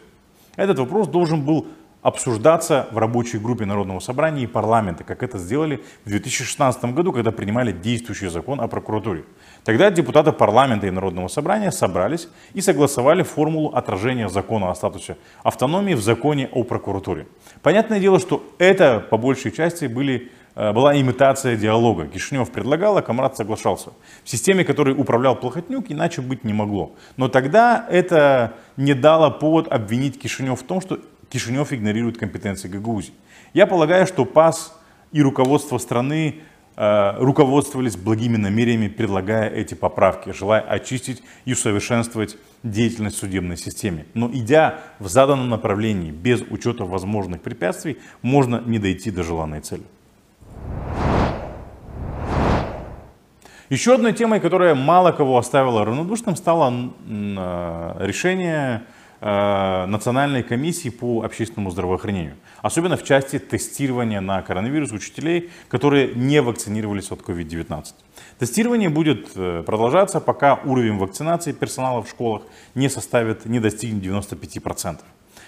Этот 0.57 0.79
вопрос 0.79 1.09
должен 1.09 1.43
был 1.45 1.67
обсуждаться 2.03 2.89
в 2.93 2.99
рабочей 2.99 3.39
группе 3.39 3.67
Народного 3.67 4.01
собрания 4.01 4.45
и 4.45 4.47
парламента, 4.47 5.05
как 5.05 5.23
это 5.23 5.39
сделали 5.39 5.83
в 6.05 6.09
2016 6.09 6.85
году, 6.95 7.13
когда 7.13 7.31
принимали 7.31 7.73
действующий 7.73 8.29
закон 8.29 8.61
о 8.61 8.69
прокуратуре. 8.69 9.25
Тогда 9.65 9.91
депутаты 9.91 10.33
парламента 10.33 10.87
и 10.87 10.91
Народного 10.91 11.29
собрания 11.29 11.71
собрались 11.71 12.29
и 12.55 12.63
согласовали 12.63 13.23
формулу 13.23 13.71
отражения 13.75 14.29
закона 14.29 14.71
о 14.71 14.75
статусе 14.75 15.17
автономии 15.43 15.95
в 15.95 16.03
законе 16.03 16.49
о 16.53 16.65
прокуратуре. 16.65 17.27
Понятное 17.63 18.01
дело, 18.01 18.19
что 18.19 18.43
это 18.59 19.01
по 19.01 19.19
большей 19.19 19.53
части 19.53 19.85
были 19.85 20.31
была 20.61 21.01
имитация 21.01 21.57
диалога. 21.57 22.07
Кишинев 22.07 22.51
предлагал, 22.51 22.99
а 22.99 23.03
Камрад 23.03 23.37
соглашался. 23.37 23.91
В 24.25 24.29
системе, 24.29 24.63
которой 24.65 24.95
управлял 24.95 25.35
Плохотнюк, 25.35 25.87
иначе 25.89 26.21
быть 26.21 26.45
не 26.45 26.53
могло. 26.53 26.93
Но 27.17 27.29
тогда 27.29 27.87
это 27.91 28.53
не 28.77 28.93
дало 28.93 29.31
повод 29.31 29.69
обвинить 29.69 30.21
Кишинев 30.21 30.61
в 30.61 30.65
том, 30.65 30.81
что 30.83 31.01
Кишинев 31.31 31.73
игнорирует 31.73 32.19
компетенции 32.19 32.69
Гагаузии. 32.69 33.15
Я 33.55 33.67
полагаю, 33.67 34.07
что 34.07 34.25
ПАС 34.25 34.77
и 35.13 35.23
руководство 35.23 35.79
страны 35.79 36.41
э, 36.77 37.13
руководствовались 37.19 37.97
благими 37.97 38.37
намерениями, 38.37 38.89
предлагая 38.89 39.49
эти 39.49 39.75
поправки, 39.75 40.33
желая 40.33 40.61
очистить 40.61 41.23
и 41.45 41.53
усовершенствовать 41.53 42.37
деятельность 42.63 43.17
судебной 43.17 43.57
системы. 43.57 44.07
Но 44.15 44.31
идя 44.31 44.81
в 44.99 45.09
заданном 45.09 45.49
направлении, 45.49 46.11
без 46.11 46.43
учета 46.43 46.85
возможных 46.85 47.41
препятствий, 47.41 47.99
можно 48.23 48.63
не 48.67 48.79
дойти 48.79 49.11
до 49.11 49.23
желанной 49.23 49.61
цели. 49.61 49.85
Еще 53.71 53.95
одной 53.95 54.13
темой, 54.13 54.41
которая 54.41 54.75
мало 54.75 55.13
кого 55.13 55.39
оставила 55.39 55.85
равнодушным, 55.85 56.35
стало 56.35 56.93
э, 57.07 57.97
решение 58.01 58.83
э, 59.21 59.87
Национальной 59.87 60.43
комиссии 60.43 60.89
по 60.89 61.23
общественному 61.23 61.71
здравоохранению. 61.71 62.35
Особенно 62.63 62.97
в 62.97 63.05
части 63.05 63.39
тестирования 63.39 64.21
на 64.21 64.43
коронавирус 64.43 64.91
учителей, 64.91 65.51
которые 65.69 66.13
не 66.17 66.43
вакцинировались 66.43 67.13
от 67.13 67.21
COVID-19. 67.21 67.85
Тестирование 68.41 68.89
будет 68.89 69.31
э, 69.37 69.63
продолжаться, 69.65 70.19
пока 70.19 70.57
уровень 70.65 70.99
вакцинации 70.99 71.53
персонала 71.53 72.03
в 72.03 72.11
школах 72.11 72.43
не 72.75 72.89
составит, 72.89 73.47
не 73.47 73.61
достигнет 73.61 74.03
95%. 74.03 74.99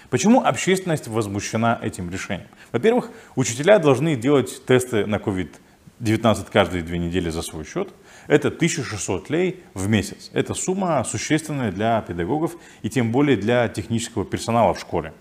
Почему 0.09 0.41
общественность 0.45 1.09
возмущена 1.09 1.77
этим 1.83 2.09
решением? 2.09 2.47
Во-первых, 2.71 3.09
учителя 3.35 3.79
должны 3.79 4.15
делать 4.15 4.65
тесты 4.65 5.05
на 5.07 5.17
COVID-19 5.17 6.45
каждые 6.53 6.83
две 6.83 6.99
недели 6.99 7.29
за 7.29 7.41
свой 7.41 7.65
счет– 7.65 7.89
это 8.27 8.49
1600 8.49 9.29
лей 9.29 9.63
в 9.73 9.87
месяц. 9.87 10.29
Это 10.33 10.53
сумма 10.53 11.03
существенная 11.03 11.71
для 11.71 12.01
педагогов 12.01 12.55
и 12.81 12.89
тем 12.89 13.11
более 13.11 13.37
для 13.37 13.67
технического 13.67 14.25
персонала 14.25 14.73
в 14.73 14.79
школе. 14.79 15.13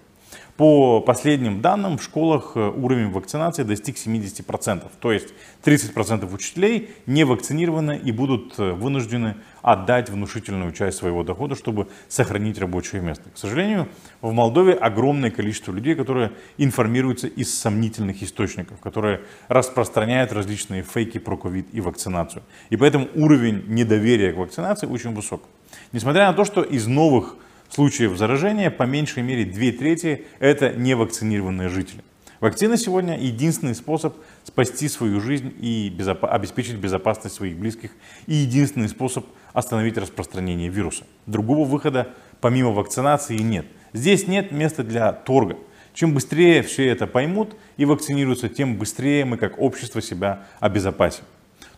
По 0.56 1.00
последним 1.00 1.62
данным, 1.62 1.96
в 1.96 2.02
школах 2.02 2.52
э, 2.56 2.68
уровень 2.68 3.10
вакцинации 3.10 3.62
достиг 3.62 3.96
70%. 3.96 4.90
То 5.00 5.10
есть 5.10 5.28
30% 5.64 6.32
учителей 6.32 6.90
не 7.06 7.24
вакцинированы 7.24 7.96
и 7.96 8.12
будут 8.12 8.58
э, 8.58 8.72
вынуждены 8.72 9.36
отдать 9.62 10.10
внушительную 10.10 10.72
часть 10.72 10.98
своего 10.98 11.22
дохода, 11.22 11.54
чтобы 11.54 11.88
сохранить 12.08 12.58
рабочее 12.58 13.00
место. 13.00 13.30
К 13.30 13.38
сожалению, 13.38 13.88
в 14.20 14.32
Молдове 14.32 14.74
огромное 14.74 15.30
количество 15.30 15.72
людей, 15.72 15.94
которые 15.94 16.32
информируются 16.58 17.28
из 17.28 17.54
сомнительных 17.58 18.22
источников, 18.22 18.78
которые 18.80 19.22
распространяют 19.48 20.32
различные 20.32 20.82
фейки 20.82 21.16
про 21.16 21.38
ковид 21.38 21.68
и 21.72 21.80
вакцинацию. 21.80 22.42
И 22.68 22.76
поэтому 22.76 23.08
уровень 23.14 23.64
недоверия 23.68 24.32
к 24.32 24.36
вакцинации 24.36 24.86
очень 24.86 25.14
высок. 25.14 25.44
Несмотря 25.92 26.26
на 26.26 26.34
то, 26.34 26.44
что 26.44 26.62
из 26.62 26.86
новых 26.86 27.36
случаев 27.72 28.16
заражения 28.16 28.70
по 28.70 28.82
меньшей 28.82 29.22
мере 29.22 29.44
две 29.44 29.72
трети 29.72 30.26
это 30.40 30.70
невакцинированные 30.70 31.68
жители. 31.68 32.02
Вакцина 32.40 32.76
сегодня 32.76 33.18
единственный 33.18 33.74
способ 33.74 34.16
спасти 34.42 34.88
свою 34.88 35.20
жизнь 35.20 35.54
и 35.60 35.88
безоп... 35.88 36.24
обеспечить 36.24 36.74
безопасность 36.74 37.36
своих 37.36 37.56
близких 37.56 37.92
и 38.26 38.34
единственный 38.34 38.88
способ 38.88 39.24
остановить 39.52 39.96
распространение 39.96 40.68
вируса. 40.68 41.04
Другого 41.26 41.66
выхода 41.66 42.08
помимо 42.40 42.72
вакцинации 42.72 43.38
нет. 43.38 43.66
Здесь 43.92 44.26
нет 44.26 44.50
места 44.50 44.82
для 44.82 45.12
торга. 45.12 45.56
Чем 45.94 46.14
быстрее 46.14 46.62
все 46.62 46.88
это 46.88 47.06
поймут 47.06 47.54
и 47.76 47.84
вакцинируются, 47.84 48.48
тем 48.48 48.76
быстрее 48.76 49.24
мы 49.24 49.36
как 49.36 49.58
общество 49.60 50.02
себя 50.02 50.46
обезопасим. 50.58 51.24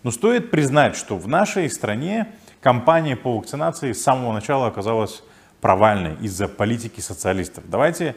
Но 0.03 0.11
стоит 0.11 0.51
признать, 0.51 0.97
что 0.97 1.19
в 1.19 1.29
нашей 1.29 1.69
стране 1.69 2.29
кампания 2.61 3.17
по 3.17 3.37
вакцинации 3.37 3.93
с 3.93 4.03
самого 4.03 4.33
начала 4.33 4.69
оказалась 4.69 5.23
провальной 5.65 6.17
из-за 6.21 6.47
политики 6.47 7.01
социалистов. 7.01 7.65
Давайте 7.67 8.15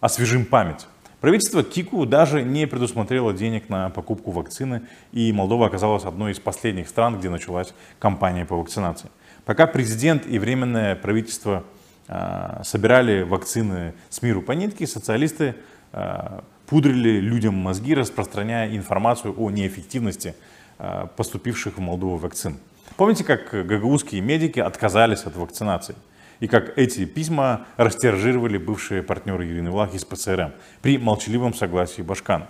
освежим 0.00 0.44
память. 0.44 0.86
Правительство 1.20 1.64
Кику 1.64 2.06
даже 2.06 2.44
не 2.44 2.64
предусмотрело 2.68 3.32
денег 3.32 3.68
на 3.68 3.90
покупку 3.90 4.30
вакцины, 4.30 4.82
и 5.10 5.32
Молдова 5.32 5.66
оказалась 5.66 6.04
одной 6.04 6.30
из 6.30 6.38
последних 6.38 6.88
стран, 6.88 7.18
где 7.18 7.28
началась 7.28 7.74
кампания 7.98 8.46
по 8.46 8.56
вакцинации. 8.56 9.10
Пока 9.44 9.66
президент 9.66 10.28
и 10.28 10.38
временное 10.38 10.94
правительство 10.94 11.64
э, 12.06 12.60
собирали 12.62 13.22
вакцины 13.22 13.94
с 14.08 14.22
миру 14.22 14.40
по 14.40 14.52
нитке, 14.52 14.86
социалисты 14.86 15.56
э, 15.90 16.40
пудрили 16.68 17.18
людям 17.18 17.56
мозги, 17.56 17.96
распространяя 17.96 18.76
информацию 18.76 19.34
о 19.36 19.50
неэффективности 19.50 20.36
э, 20.78 21.08
поступивших 21.16 21.78
в 21.78 21.80
Молдову 21.80 22.16
вакцин. 22.16 22.58
Помните, 22.96 23.24
как 23.24 23.50
гагаузские 23.50 24.20
медики 24.20 24.60
отказались 24.60 25.24
от 25.24 25.34
вакцинации? 25.34 25.96
И 26.40 26.48
как 26.48 26.76
эти 26.78 27.04
письма 27.04 27.66
растиражировали 27.76 28.58
бывшие 28.58 29.02
партнеры 29.02 29.46
Ирины 29.48 29.70
Влах 29.70 29.94
из 29.94 30.04
ПЦРМ 30.04 30.52
при 30.82 30.98
молчаливом 30.98 31.54
согласии 31.54 32.02
Башкана. 32.02 32.48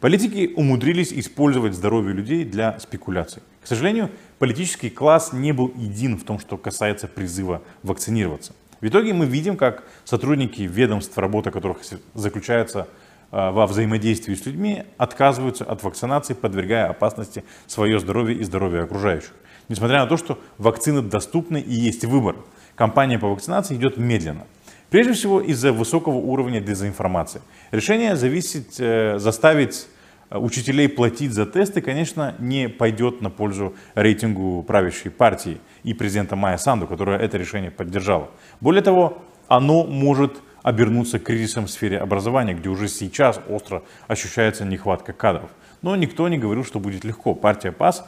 Политики 0.00 0.52
умудрились 0.54 1.12
использовать 1.12 1.74
здоровье 1.74 2.14
людей 2.14 2.44
для 2.44 2.78
спекуляций. 2.78 3.42
К 3.62 3.66
сожалению, 3.66 4.10
политический 4.38 4.90
класс 4.90 5.32
не 5.32 5.52
был 5.52 5.72
един 5.76 6.16
в 6.16 6.24
том, 6.24 6.38
что 6.38 6.56
касается 6.56 7.08
призыва 7.08 7.62
вакцинироваться. 7.82 8.52
В 8.80 8.86
итоге 8.86 9.12
мы 9.12 9.26
видим, 9.26 9.56
как 9.56 9.82
сотрудники 10.04 10.62
ведомств, 10.62 11.18
работа 11.18 11.50
которых 11.50 11.78
заключается 12.14 12.86
а, 13.32 13.50
во 13.50 13.66
взаимодействии 13.66 14.34
с 14.34 14.46
людьми, 14.46 14.84
отказываются 14.98 15.64
от 15.64 15.82
вакцинации, 15.82 16.34
подвергая 16.34 16.88
опасности 16.88 17.42
свое 17.66 17.98
здоровье 17.98 18.38
и 18.38 18.44
здоровье 18.44 18.82
окружающих. 18.82 19.32
Несмотря 19.68 20.00
на 20.00 20.06
то, 20.06 20.16
что 20.16 20.38
вакцины 20.56 21.02
доступны 21.02 21.60
и 21.60 21.72
есть 21.72 22.04
выбор 22.04 22.36
кампания 22.74 23.18
по 23.18 23.28
вакцинации 23.28 23.74
идет 23.74 23.96
медленно. 23.96 24.46
Прежде 24.90 25.12
всего 25.12 25.40
из-за 25.40 25.72
высокого 25.72 26.14
уровня 26.14 26.60
дезинформации. 26.60 27.42
Решение 27.72 28.16
зависит, 28.16 28.80
э, 28.80 29.18
заставить 29.18 29.86
э, 30.30 30.38
учителей 30.38 30.88
платить 30.88 31.32
за 31.32 31.44
тесты, 31.44 31.82
конечно, 31.82 32.34
не 32.38 32.68
пойдет 32.68 33.20
на 33.20 33.28
пользу 33.28 33.74
рейтингу 33.94 34.62
правящей 34.62 35.10
партии 35.10 35.58
и 35.82 35.92
президента 35.92 36.36
Майя 36.36 36.56
Санду, 36.56 36.86
которая 36.86 37.18
это 37.18 37.36
решение 37.36 37.70
поддержала. 37.70 38.30
Более 38.60 38.82
того, 38.82 39.18
оно 39.48 39.84
может 39.84 40.40
обернуться 40.62 41.18
кризисом 41.18 41.66
в 41.66 41.70
сфере 41.70 41.98
образования, 41.98 42.54
где 42.54 42.68
уже 42.68 42.88
сейчас 42.88 43.40
остро 43.48 43.82
ощущается 44.06 44.64
нехватка 44.64 45.12
кадров. 45.12 45.50
Но 45.82 45.96
никто 45.96 46.28
не 46.28 46.38
говорил, 46.38 46.64
что 46.64 46.80
будет 46.80 47.04
легко. 47.04 47.34
Партия 47.34 47.72
ПАС 47.72 48.04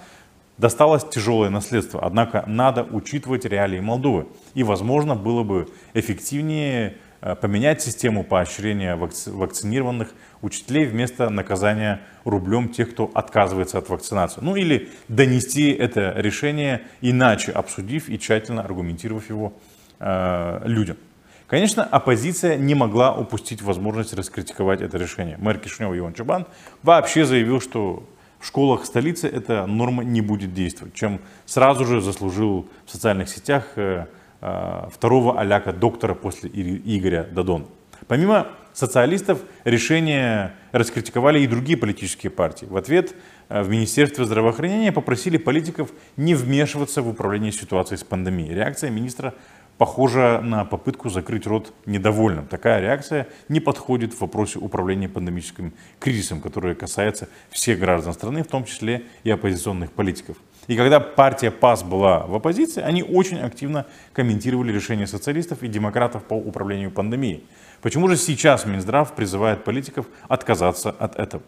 досталось 0.60 1.04
тяжелое 1.08 1.48
наследство. 1.50 2.00
Однако 2.02 2.44
надо 2.46 2.84
учитывать 2.84 3.44
реалии 3.46 3.80
Молдовы. 3.80 4.26
И, 4.54 4.62
возможно, 4.62 5.14
было 5.14 5.42
бы 5.42 5.68
эффективнее 5.94 6.98
э, 7.22 7.34
поменять 7.34 7.80
систему 7.80 8.24
поощрения 8.24 8.94
вакцинированных 8.96 10.14
учителей 10.42 10.86
вместо 10.86 11.30
наказания 11.30 12.02
рублем 12.24 12.68
тех, 12.68 12.90
кто 12.90 13.10
отказывается 13.14 13.78
от 13.78 13.88
вакцинации. 13.88 14.40
Ну 14.42 14.54
или 14.54 14.90
донести 15.08 15.70
это 15.70 16.12
решение 16.16 16.82
иначе, 17.00 17.52
обсудив 17.52 18.08
и 18.10 18.18
тщательно 18.18 18.62
аргументировав 18.62 19.30
его 19.30 19.54
э, 19.98 20.60
людям. 20.64 20.98
Конечно, 21.46 21.82
оппозиция 21.82 22.56
не 22.56 22.74
могла 22.74 23.12
упустить 23.16 23.60
возможность 23.62 24.14
раскритиковать 24.14 24.82
это 24.82 24.98
решение. 24.98 25.36
Мэр 25.38 25.58
Кишинева 25.58 25.98
Иван 25.98 26.14
Чубан 26.14 26.46
вообще 26.82 27.24
заявил, 27.24 27.60
что 27.60 28.04
в 28.40 28.46
школах 28.46 28.86
столицы 28.86 29.28
эта 29.28 29.66
норма 29.66 30.02
не 30.02 30.22
будет 30.22 30.54
действовать, 30.54 30.94
чем 30.94 31.20
сразу 31.44 31.84
же 31.84 32.00
заслужил 32.00 32.66
в 32.86 32.90
социальных 32.90 33.28
сетях 33.28 33.72
э, 33.76 34.06
э, 34.40 34.88
второго 34.90 35.38
аляка 35.38 35.72
доктора 35.72 36.14
после 36.14 36.50
Игоря 36.50 37.24
Дадона. 37.30 37.66
Помимо 38.08 38.48
социалистов, 38.72 39.40
решение 39.64 40.54
раскритиковали 40.72 41.40
и 41.40 41.46
другие 41.46 41.76
политические 41.76 42.30
партии. 42.30 42.64
В 42.64 42.78
ответ 42.78 43.14
э, 43.50 43.62
в 43.62 43.68
Министерстве 43.68 44.24
здравоохранения 44.24 44.90
попросили 44.90 45.36
политиков 45.36 45.90
не 46.16 46.34
вмешиваться 46.34 47.02
в 47.02 47.08
управление 47.08 47.52
ситуацией 47.52 47.98
с 47.98 48.04
пандемией. 48.04 48.54
Реакция 48.54 48.88
министра 48.88 49.34
похожа 49.80 50.42
на 50.42 50.66
попытку 50.66 51.08
закрыть 51.08 51.46
рот 51.46 51.72
недовольным. 51.86 52.46
Такая 52.46 52.82
реакция 52.82 53.26
не 53.48 53.60
подходит 53.60 54.12
в 54.12 54.20
вопросе 54.20 54.58
управления 54.58 55.08
пандемическим 55.08 55.72
кризисом, 55.98 56.42
который 56.42 56.74
касается 56.74 57.30
всех 57.48 57.78
граждан 57.78 58.12
страны, 58.12 58.42
в 58.42 58.46
том 58.46 58.66
числе 58.66 59.04
и 59.24 59.30
оппозиционных 59.30 59.90
политиков. 59.92 60.36
И 60.66 60.76
когда 60.76 61.00
партия 61.00 61.50
ПАС 61.50 61.82
была 61.82 62.26
в 62.26 62.34
оппозиции, 62.34 62.82
они 62.82 63.02
очень 63.02 63.38
активно 63.38 63.86
комментировали 64.12 64.70
решения 64.70 65.06
социалистов 65.06 65.62
и 65.62 65.68
демократов 65.68 66.24
по 66.24 66.34
управлению 66.34 66.90
пандемией. 66.90 67.42
Почему 67.80 68.06
же 68.06 68.18
сейчас 68.18 68.66
Минздрав 68.66 69.14
призывает 69.14 69.64
политиков 69.64 70.04
отказаться 70.28 70.90
от 70.90 71.16
этого? 71.16 71.42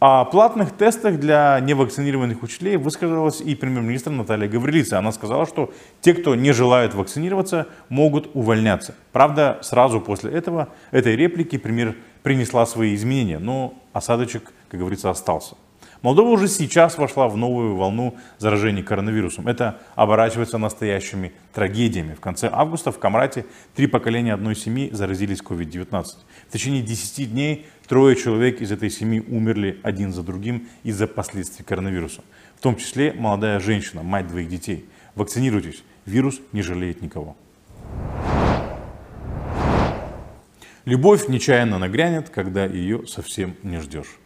О 0.00 0.24
платных 0.24 0.74
тестах 0.74 1.20
для 1.20 1.60
невакцинированных 1.60 2.42
учителей 2.42 2.78
высказалась 2.78 3.42
и 3.42 3.54
премьер-министр 3.54 4.08
Наталья 4.08 4.48
Гаврилица. 4.48 4.98
Она 4.98 5.12
сказала, 5.12 5.44
что 5.44 5.74
те, 6.00 6.14
кто 6.14 6.34
не 6.34 6.52
желает 6.52 6.94
вакцинироваться, 6.94 7.66
могут 7.90 8.30
увольняться. 8.32 8.94
Правда, 9.12 9.58
сразу 9.60 10.00
после 10.00 10.32
этого, 10.32 10.70
этой 10.90 11.16
реплики, 11.16 11.58
премьер 11.58 11.96
принесла 12.22 12.64
свои 12.64 12.94
изменения, 12.94 13.38
но 13.38 13.74
осадочек, 13.92 14.54
как 14.70 14.80
говорится, 14.80 15.10
остался. 15.10 15.56
Молдова 16.02 16.30
уже 16.30 16.48
сейчас 16.48 16.96
вошла 16.96 17.28
в 17.28 17.36
новую 17.36 17.76
волну 17.76 18.16
заражений 18.38 18.82
коронавирусом. 18.82 19.48
Это 19.48 19.80
оборачивается 19.96 20.56
настоящими 20.56 21.32
трагедиями. 21.52 22.14
В 22.14 22.20
конце 22.20 22.48
августа 22.50 22.90
в 22.90 22.98
Камрате 22.98 23.44
три 23.74 23.86
поколения 23.86 24.32
одной 24.32 24.56
семьи 24.56 24.88
заразились 24.92 25.40
COVID-19. 25.40 26.04
В 26.48 26.52
течение 26.52 26.82
10 26.82 27.30
дней 27.30 27.66
трое 27.86 28.16
человек 28.16 28.62
из 28.62 28.72
этой 28.72 28.88
семьи 28.88 29.20
умерли 29.20 29.78
один 29.82 30.14
за 30.14 30.22
другим 30.22 30.68
из-за 30.84 31.06
последствий 31.06 31.64
коронавируса. 31.64 32.22
В 32.56 32.62
том 32.62 32.76
числе 32.76 33.12
молодая 33.12 33.60
женщина, 33.60 34.02
мать 34.02 34.26
двоих 34.26 34.48
детей. 34.48 34.86
Вакцинируйтесь, 35.14 35.82
вирус 36.06 36.40
не 36.52 36.62
жалеет 36.62 37.02
никого. 37.02 37.36
Любовь 40.86 41.28
нечаянно 41.28 41.78
нагрянет, 41.78 42.30
когда 42.30 42.64
ее 42.64 43.06
совсем 43.06 43.54
не 43.62 43.80
ждешь. 43.80 44.18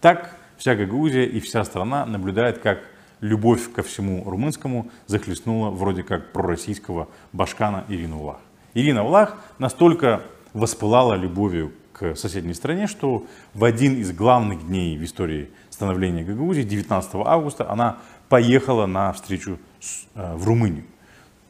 Так 0.00 0.38
вся 0.58 0.74
Гагаузия 0.74 1.24
и 1.24 1.40
вся 1.40 1.64
страна 1.64 2.04
наблюдает, 2.04 2.58
как 2.58 2.80
любовь 3.20 3.72
ко 3.72 3.82
всему 3.82 4.24
румынскому 4.28 4.90
захлестнула 5.06 5.70
вроде 5.70 6.02
как 6.02 6.32
пророссийского 6.32 7.08
башкана 7.32 7.84
Ирину 7.88 8.18
Влах. 8.18 8.38
Ирина 8.74 9.02
Влах 9.02 9.36
настолько 9.58 10.22
воспылала 10.52 11.14
любовью 11.14 11.72
к 11.92 12.14
соседней 12.14 12.54
стране, 12.54 12.86
что 12.86 13.26
в 13.54 13.64
один 13.64 13.96
из 13.96 14.12
главных 14.12 14.66
дней 14.66 14.96
в 14.96 15.04
истории 15.04 15.50
становления 15.70 16.22
Гагаузии, 16.22 16.62
19 16.62 17.10
августа, 17.24 17.70
она 17.70 17.98
поехала 18.28 18.86
на 18.86 19.12
встречу 19.12 19.58
с, 19.80 20.06
э, 20.14 20.34
в 20.36 20.44
Румынию. 20.46 20.84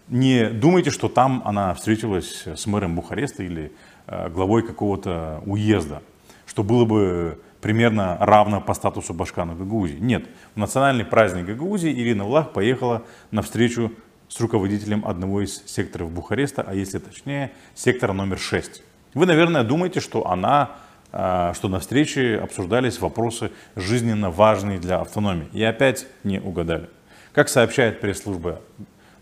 Не 0.09 0.49
думайте, 0.49 0.91
что 0.91 1.09
там 1.09 1.43
она 1.45 1.75
встретилась 1.75 2.47
с 2.47 2.67
мэром 2.67 2.95
Бухареста 2.95 3.43
или 3.43 3.73
э, 4.07 4.31
главой 4.31 4.67
какого-то 4.67 5.43
уезда, 5.45 6.03
что 6.47 6.63
было 6.63 6.87
бы 6.87 7.39
примерно 7.61 8.17
равно 8.21 8.61
по 8.61 8.75
статусу 8.75 9.15
Башкана 9.15 9.55
Гагаузии. 9.55 9.99
Нет, 9.99 10.27
в 10.55 10.59
национальный 10.59 11.05
праздник 11.05 11.47
Гагаузии 11.47 11.91
Ирина 11.91 12.25
Влах 12.25 12.53
поехала 12.53 13.05
на 13.31 13.43
встречу 13.43 13.93
с 14.29 14.41
руководителем 14.41 15.05
одного 15.07 15.43
из 15.43 15.63
секторов 15.67 16.11
Бухареста, 16.11 16.65
а 16.67 16.75
если 16.75 16.99
точнее, 16.99 17.53
сектора 17.75 18.13
номер 18.13 18.39
6. 18.39 18.83
Вы, 19.15 19.27
наверное, 19.27 19.65
думаете, 19.65 20.01
что 20.01 20.29
она, 20.29 20.73
э, 21.13 21.53
что 21.55 21.69
на 21.69 21.81
встрече 21.81 22.39
обсуждались 22.39 23.01
вопросы 23.01 23.51
жизненно 23.75 24.31
важные 24.31 24.79
для 24.79 25.01
автономии. 25.01 25.49
И 25.53 25.63
опять 25.63 26.07
не 26.25 26.41
угадали. 26.41 26.91
Как 27.33 27.49
сообщает 27.49 28.01
пресс-служба 28.01 28.61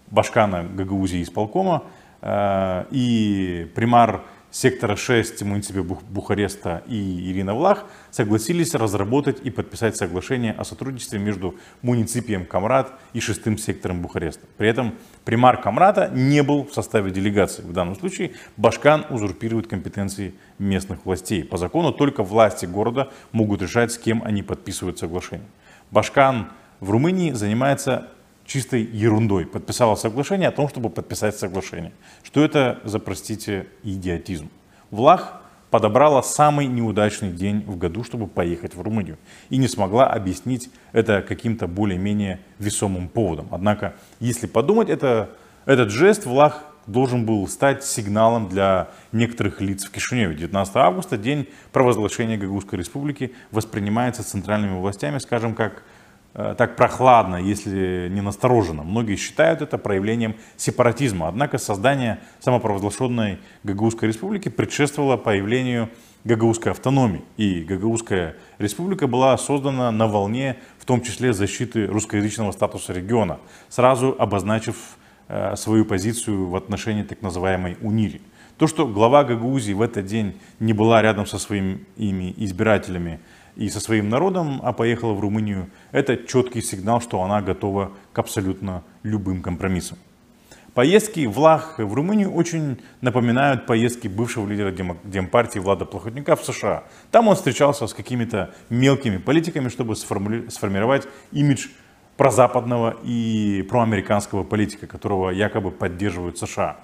Башкана 0.09 0.64
Гагаузии 0.64 1.22
исполкома 1.22 1.85
э, 2.20 2.85
и 2.90 3.70
примар 3.75 4.22
сектора 4.57 4.97
6 4.97 5.42
муниципе 5.42 5.83
Бухареста 5.83 6.83
и 6.87 7.31
Ирина 7.31 7.55
Влах 7.55 7.85
согласились 8.11 8.75
разработать 8.75 9.38
и 9.45 9.51
подписать 9.51 9.99
соглашение 9.99 10.53
о 10.53 10.64
сотрудничестве 10.64 11.19
между 11.19 11.57
муниципием 11.83 12.47
Камрад 12.47 12.90
и 13.12 13.21
шестым 13.21 13.59
сектором 13.59 14.01
Бухареста. 14.01 14.47
При 14.57 14.66
этом 14.71 14.95
примар 15.27 15.61
Камрата 15.61 16.11
не 16.14 16.42
был 16.42 16.64
в 16.64 16.73
составе 16.73 17.11
делегации. 17.11 17.61
В 17.64 17.73
данном 17.75 17.97
случае 17.97 18.33
Башкан 18.57 19.05
узурпирует 19.11 19.66
компетенции 19.66 20.33
местных 20.59 21.05
властей. 21.05 21.45
По 21.45 21.59
закону 21.59 21.92
только 21.92 22.23
власти 22.23 22.64
города 22.64 23.11
могут 23.33 23.61
решать, 23.61 23.92
с 23.92 23.99
кем 23.99 24.23
они 24.25 24.42
подписывают 24.42 24.99
соглашение. 24.99 25.49
Башкан 25.90 26.51
в 26.81 26.90
Румынии 26.90 27.33
занимается 27.33 28.09
чистой 28.47 28.83
ерундой. 28.83 29.47
Подписала 29.47 29.95
соглашение 29.97 30.49
о 30.49 30.53
том, 30.53 30.69
чтобы 30.69 30.91
подписать 30.91 31.37
соглашение. 31.37 31.93
Что 32.23 32.45
это 32.45 32.81
за, 32.85 32.99
простите, 32.99 33.67
идиотизм? 33.83 34.49
Влах 34.91 35.43
подобрала 35.71 36.23
самый 36.23 36.67
неудачный 36.67 37.33
день 37.33 37.63
в 37.67 37.77
году, 37.77 38.05
чтобы 38.05 38.27
поехать 38.27 38.75
в 38.75 38.81
Румынию. 38.81 39.19
И 39.51 39.57
не 39.57 39.69
смогла 39.69 40.07
объяснить 40.07 40.71
это 40.93 41.23
каким-то 41.23 41.67
более-менее 41.67 42.41
весомым 42.59 43.09
поводом. 43.09 43.49
Однако, 43.51 43.95
если 44.21 44.47
подумать, 44.47 44.89
это, 44.89 45.31
этот 45.67 45.91
жест 45.91 46.25
Влах 46.25 46.65
должен 46.87 47.27
был 47.27 47.47
стать 47.49 47.85
сигналом 47.85 48.49
для 48.49 48.89
некоторых 49.13 49.61
лиц 49.61 49.85
в 49.85 49.91
Кишиневе. 49.91 50.35
19 50.35 50.77
августа, 50.77 51.17
день 51.17 51.49
провозглашения 51.73 52.39
Гагаузской 52.39 52.79
республики, 52.79 53.35
воспринимается 53.51 54.23
центральными 54.23 54.79
властями, 54.79 55.19
скажем, 55.19 55.55
как 55.55 55.83
так 56.37 56.77
прохладно, 56.77 57.37
если 57.37 58.09
не 58.11 58.20
настороженно. 58.20 58.83
Многие 58.83 59.16
считают 59.16 59.62
это 59.62 59.79
проявлением 59.79 60.37
сепаратизма. 60.59 61.29
Однако 61.29 61.57
создание 61.57 62.18
самопровозглашенной 62.40 63.38
Гагаузской 63.64 64.09
республики 64.09 64.51
предшествовало 64.51 65.16
появлению 65.16 65.88
Гагаузской 66.25 66.72
автономии. 66.72 67.22
И 67.38 67.62
Гагаузская 67.62 68.37
республика 68.59 69.07
была 69.07 69.38
создана 69.38 69.90
на 69.90 70.09
волне, 70.09 70.57
в 70.79 70.85
том 70.85 71.01
числе 71.01 71.33
защиты 71.33 71.87
русскоязычного 71.87 72.53
статуса 72.53 72.92
региона, 72.92 73.38
сразу 73.70 74.14
обозначив 74.18 74.77
э, 75.29 75.57
свою 75.57 75.85
позицию 75.85 76.49
в 76.49 76.57
отношении 76.57 77.05
так 77.05 77.22
называемой 77.22 77.79
УНИРИ. 77.81 78.20
То, 78.59 78.66
что 78.66 78.87
глава 78.87 79.22
Гагаузии 79.22 79.72
в 79.72 79.83
этот 79.83 80.07
день 80.07 80.38
не 80.61 80.72
была 80.72 81.01
рядом 81.01 81.27
со 81.27 81.38
своими 81.38 82.35
избирателями, 82.37 83.20
и 83.57 83.69
со 83.71 83.81
своим 83.81 84.09
народом, 84.09 84.61
а 84.62 84.73
поехала 84.73 85.14
в 85.14 85.21
Румынию, 85.21 85.71
это 85.90 86.16
четкий 86.16 86.61
сигнал, 86.61 87.01
что 87.01 87.23
она 87.23 87.40
готова 87.40 87.92
к 88.12 88.19
абсолютно 88.19 88.85
любым 89.03 89.42
компромиссам. 89.42 89.99
Поездки 90.75 91.25
Влах 91.25 91.79
в 91.79 91.95
Румынию 91.95 92.31
очень 92.31 92.79
напоминают 93.01 93.64
поездки 93.64 94.09
бывшего 94.09 94.47
лидера 94.47 94.73
Демпартии 95.05 95.59
Влада 95.59 95.87
Плохотника 95.87 96.37
в 96.37 96.45
США. 96.45 96.85
Там 97.11 97.29
он 97.29 97.35
встречался 97.35 97.87
с 97.87 97.95
какими-то 97.95 98.55
мелкими 98.69 99.16
политиками, 99.16 99.71
чтобы 99.71 99.97
сформировать 99.97 101.09
имидж 101.33 101.69
прозападного 102.19 102.95
и 103.03 103.62
проамериканского 103.71 104.45
политика, 104.45 104.87
которого 104.87 105.31
якобы 105.31 105.71
поддерживают 105.71 106.37
США. 106.37 106.77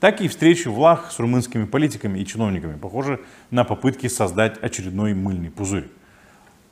Так 0.00 0.20
и 0.20 0.26
встречи 0.26 0.66
Влах 0.66 1.12
с 1.12 1.20
румынскими 1.20 1.66
политиками 1.66 2.18
и 2.18 2.26
чиновниками 2.26 2.76
похожи 2.76 3.20
на 3.52 3.62
попытки 3.62 4.08
создать 4.08 4.58
очередной 4.58 5.14
мыльный 5.14 5.52
пузырь 5.52 5.88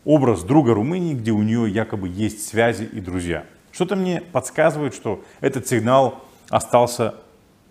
образ 0.04 0.42
друга 0.42 0.74
Румынии, 0.74 1.14
где 1.14 1.32
у 1.32 1.42
нее 1.42 1.70
якобы 1.70 2.08
есть 2.08 2.46
связи 2.46 2.84
и 2.84 3.00
друзья. 3.00 3.44
Что-то 3.72 3.96
мне 3.96 4.20
подсказывает, 4.20 4.94
что 4.94 5.24
этот 5.40 5.66
сигнал 5.66 6.22
остался 6.48 7.14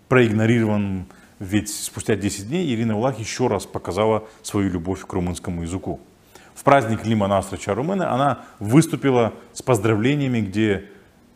проигнорирован, 0.08 1.06
ведь 1.38 1.70
спустя 1.70 2.16
10 2.16 2.48
дней 2.48 2.72
Ирина 2.74 2.96
Улах 2.96 3.18
еще 3.18 3.46
раз 3.46 3.66
показала 3.66 4.24
свою 4.42 4.70
любовь 4.70 5.04
к 5.06 5.12
румынскому 5.12 5.62
языку. 5.62 6.00
В 6.54 6.62
праздник 6.62 7.04
Лима 7.04 7.26
Настрача 7.26 7.74
Румына 7.74 8.12
она 8.12 8.40
выступила 8.60 9.32
с 9.52 9.62
поздравлениями, 9.62 10.40
где 10.40 10.88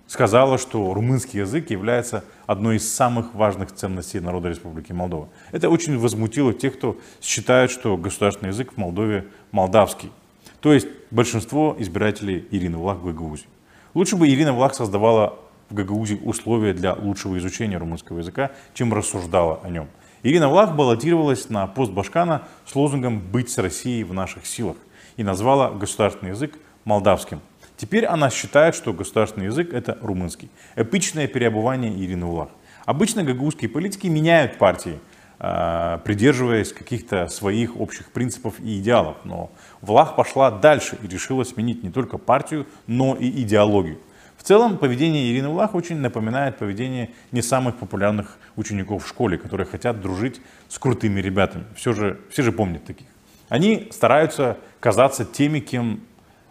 сказала, 0.06 0.58
что 0.58 0.94
румынский 0.94 1.40
язык 1.40 1.70
является 1.70 2.24
одной 2.46 2.76
из 2.76 2.92
самых 2.92 3.34
важных 3.34 3.72
ценностей 3.72 4.20
народа 4.20 4.48
Республики 4.48 4.92
Молдова. 4.92 5.28
Это 5.52 5.68
очень 5.68 5.98
возмутило 5.98 6.54
тех, 6.54 6.76
кто 6.76 6.98
считает, 7.20 7.70
что 7.70 7.96
государственный 7.96 8.50
язык 8.50 8.72
в 8.72 8.76
Молдове 8.76 9.26
молдавский. 9.50 10.10
То 10.60 10.72
есть 10.72 10.88
большинство 11.10 11.76
избирателей 11.78 12.46
Ирины 12.50 12.78
Влах 12.78 12.98
в 12.98 13.06
Гагаузии. 13.06 13.46
Лучше 13.94 14.16
бы 14.16 14.28
Ирина 14.28 14.52
Влах 14.52 14.74
создавала 14.74 15.38
в 15.70 15.74
Гагаузии 15.74 16.20
условия 16.24 16.72
для 16.72 16.94
лучшего 16.94 17.38
изучения 17.38 17.78
румынского 17.78 18.18
языка, 18.18 18.50
чем 18.74 18.92
рассуждала 18.92 19.60
о 19.62 19.70
нем. 19.70 19.88
Ирина 20.22 20.48
Влах 20.48 20.74
баллотировалась 20.74 21.48
на 21.48 21.66
пост 21.66 21.92
Башкана 21.92 22.42
с 22.66 22.74
лозунгом 22.74 23.20
«Быть 23.20 23.50
с 23.50 23.58
Россией 23.58 24.02
в 24.02 24.12
наших 24.12 24.46
силах» 24.46 24.76
и 25.16 25.22
назвала 25.22 25.70
государственный 25.70 26.32
язык 26.32 26.58
молдавским. 26.84 27.40
Теперь 27.76 28.06
она 28.06 28.28
считает, 28.28 28.74
что 28.74 28.92
государственный 28.92 29.46
язык– 29.46 29.72
это 29.72 29.96
румынский. 30.02 30.50
Эпичное 30.74 31.28
переобувание 31.28 31.92
Ирины 31.92 32.26
Влах. 32.26 32.48
Обычно 32.84 33.22
гагаузские 33.22 33.68
политики 33.68 34.08
меняют 34.08 34.58
партии, 34.58 34.98
придерживаясь 35.38 36.72
каких-то 36.72 37.28
своих 37.28 37.80
общих 37.80 38.10
принципов 38.10 38.54
и 38.60 38.80
идеалов. 38.80 39.18
Но 39.24 39.50
Влах 39.80 40.16
пошла 40.16 40.50
дальше 40.50 40.98
и 41.02 41.06
решила 41.06 41.44
сменить 41.44 41.82
не 41.84 41.90
только 41.90 42.18
партию, 42.18 42.66
но 42.86 43.14
и 43.14 43.28
идеологию. 43.42 43.98
В 44.38 44.44
целом, 44.44 44.78
поведение 44.78 45.32
Ирины 45.32 45.48
Влах 45.48 45.74
очень 45.74 45.96
напоминает 45.96 46.58
поведение 46.58 47.10
не 47.32 47.42
самых 47.42 47.76
популярных 47.76 48.38
учеников 48.56 49.04
в 49.04 49.08
школе, 49.08 49.36
которые 49.36 49.66
хотят 49.66 50.00
дружить 50.00 50.40
с 50.68 50.78
крутыми 50.78 51.20
ребятами. 51.20 51.64
Все 51.76 51.92
же, 51.92 52.20
все 52.30 52.42
же 52.42 52.52
помнят 52.52 52.84
таких. 52.84 53.08
Они 53.48 53.88
стараются 53.90 54.56
казаться 54.78 55.24
теми, 55.24 55.58
кем 55.58 56.00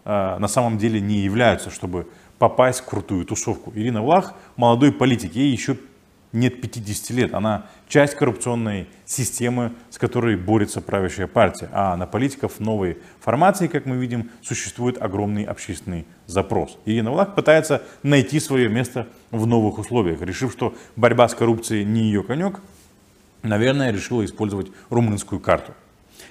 э, 0.04 0.36
на 0.38 0.48
самом 0.48 0.76
деле 0.76 1.00
не 1.00 1.20
являются, 1.20 1.70
чтобы 1.70 2.06
попасть 2.38 2.80
в 2.80 2.84
крутую 2.84 3.24
тусовку. 3.24 3.72
Ирина 3.74 4.02
Влах 4.02 4.34
молодой 4.56 4.92
политик, 4.92 5.34
ей 5.34 5.50
еще 5.50 5.76
нет 6.32 6.60
50 6.60 7.10
лет. 7.10 7.34
Она 7.34 7.66
часть 7.88 8.14
коррупционной 8.14 8.86
системы, 9.06 9.72
с 9.90 9.98
которой 9.98 10.36
борется 10.36 10.80
правящая 10.80 11.26
партия. 11.26 11.68
А 11.72 11.96
на 11.96 12.06
политиков 12.06 12.60
новой 12.60 12.98
формации, 13.20 13.66
как 13.66 13.86
мы 13.86 13.96
видим, 13.96 14.30
существует 14.42 15.00
огромный 15.00 15.44
общественный 15.44 16.06
запрос. 16.26 16.78
Ирина 16.84 17.10
Влах 17.10 17.34
пытается 17.34 17.82
найти 18.02 18.40
свое 18.40 18.68
место 18.68 19.08
в 19.30 19.46
новых 19.46 19.78
условиях. 19.78 20.20
Решив, 20.20 20.52
что 20.52 20.74
борьба 20.96 21.28
с 21.28 21.34
коррупцией 21.34 21.84
не 21.84 22.02
ее 22.02 22.22
конек, 22.22 22.60
наверное, 23.42 23.92
решила 23.92 24.24
использовать 24.24 24.70
румынскую 24.90 25.40
карту. 25.40 25.72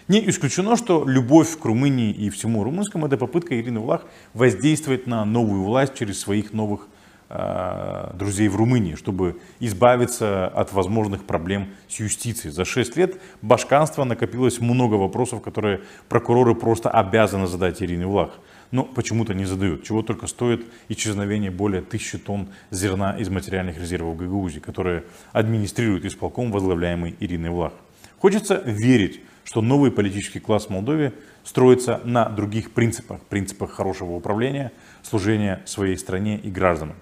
Не 0.07 0.29
исключено, 0.29 0.77
что 0.77 1.03
любовь 1.05 1.57
к 1.57 1.65
Румынии 1.65 2.11
и 2.11 2.29
всему 2.29 2.63
румынскому– 2.63 3.05
это 3.07 3.17
попытка 3.17 3.59
Ирины 3.59 3.79
Влах 3.79 4.05
воздействовать 4.33 5.07
на 5.07 5.25
новую 5.25 5.63
власть 5.63 5.95
через 5.95 6.19
своих 6.19 6.53
новых 6.53 6.87
друзей 7.29 8.47
в 8.47 8.55
Румынии, 8.55 8.95
чтобы 8.95 9.39
избавиться 9.59 10.47
от 10.47 10.71
возможных 10.71 11.25
проблем 11.25 11.67
с 11.89 11.99
юстицией. 11.99 12.53
За 12.53 12.63
6 12.63 12.95
лет 12.95 13.21
башканства 13.41 14.05
накопилось 14.05 14.61
много 14.61 14.95
вопросов, 14.95 15.41
которые 15.41 15.81
прокуроры 16.07 16.55
просто 16.55 16.89
обязаны 16.89 17.47
задать 17.47 17.81
Ирине 17.83 18.07
Влах. 18.07 18.31
Но 18.71 18.83
почему-то 18.83 19.33
не 19.33 19.45
задают. 19.45 19.83
Чего 19.83 20.03
только 20.03 20.27
стоит 20.27 20.65
исчезновение 20.87 21.51
более 21.51 21.81
тысячи 21.81 22.17
тонн 22.17 22.47
зерна 22.71 23.17
из 23.17 23.29
материальных 23.29 23.77
резервов 23.77 24.17
Гагаузии, 24.17 24.59
которые 24.59 25.03
администрирует 25.33 26.05
исполком, 26.05 26.51
возглавляемый 26.51 27.15
Ириной 27.19 27.49
Влах. 27.49 27.73
Хочется 28.19 28.61
верить, 28.65 29.21
что 29.43 29.61
новый 29.61 29.91
политический 29.91 30.39
класс 30.39 30.65
в 30.65 30.69
Молдове 30.69 31.13
строится 31.43 32.01
на 32.03 32.27
других 32.29 32.71
принципах. 32.71 33.21
Принципах 33.21 33.71
хорошего 33.71 34.13
управления, 34.13 34.71
служения 35.03 35.61
своей 35.65 35.97
стране 35.97 36.37
и 36.37 36.49
гражданам. 36.49 36.95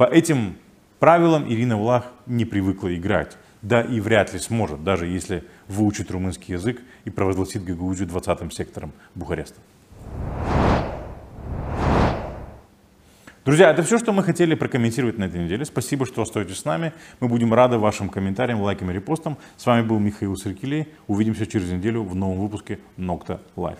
По 0.00 0.04
этим 0.04 0.56
правилам 0.98 1.46
Ирина 1.46 1.76
Влах 1.76 2.06
не 2.24 2.46
привыкла 2.46 2.96
играть. 2.96 3.36
Да 3.60 3.82
и 3.82 4.00
вряд 4.00 4.32
ли 4.32 4.38
сможет, 4.38 4.82
даже 4.82 5.06
если 5.06 5.44
выучит 5.68 6.10
румынский 6.10 6.54
язык 6.54 6.80
и 7.04 7.10
провозгласит 7.10 7.64
Гагаузию 7.64 8.08
20-м 8.08 8.50
сектором 8.50 8.92
Бухареста. 9.14 9.60
Друзья, 13.44 13.70
это 13.70 13.82
все, 13.82 13.98
что 13.98 14.14
мы 14.14 14.22
хотели 14.22 14.54
прокомментировать 14.54 15.18
на 15.18 15.24
этой 15.24 15.44
неделе. 15.44 15.66
Спасибо, 15.66 16.06
что 16.06 16.22
остаетесь 16.22 16.60
с 16.60 16.64
нами. 16.64 16.94
Мы 17.20 17.28
будем 17.28 17.52
рады 17.52 17.76
вашим 17.76 18.08
комментариям, 18.08 18.62
лайкам 18.62 18.90
и 18.90 18.94
репостам. 18.94 19.36
С 19.58 19.66
вами 19.66 19.86
был 19.86 19.98
Михаил 19.98 20.34
Саркилей. 20.34 20.88
Увидимся 21.08 21.46
через 21.46 21.70
неделю 21.70 22.04
в 22.04 22.14
новом 22.14 22.40
выпуске 22.40 22.78
Nokta 22.96 23.42
Live. 23.54 23.76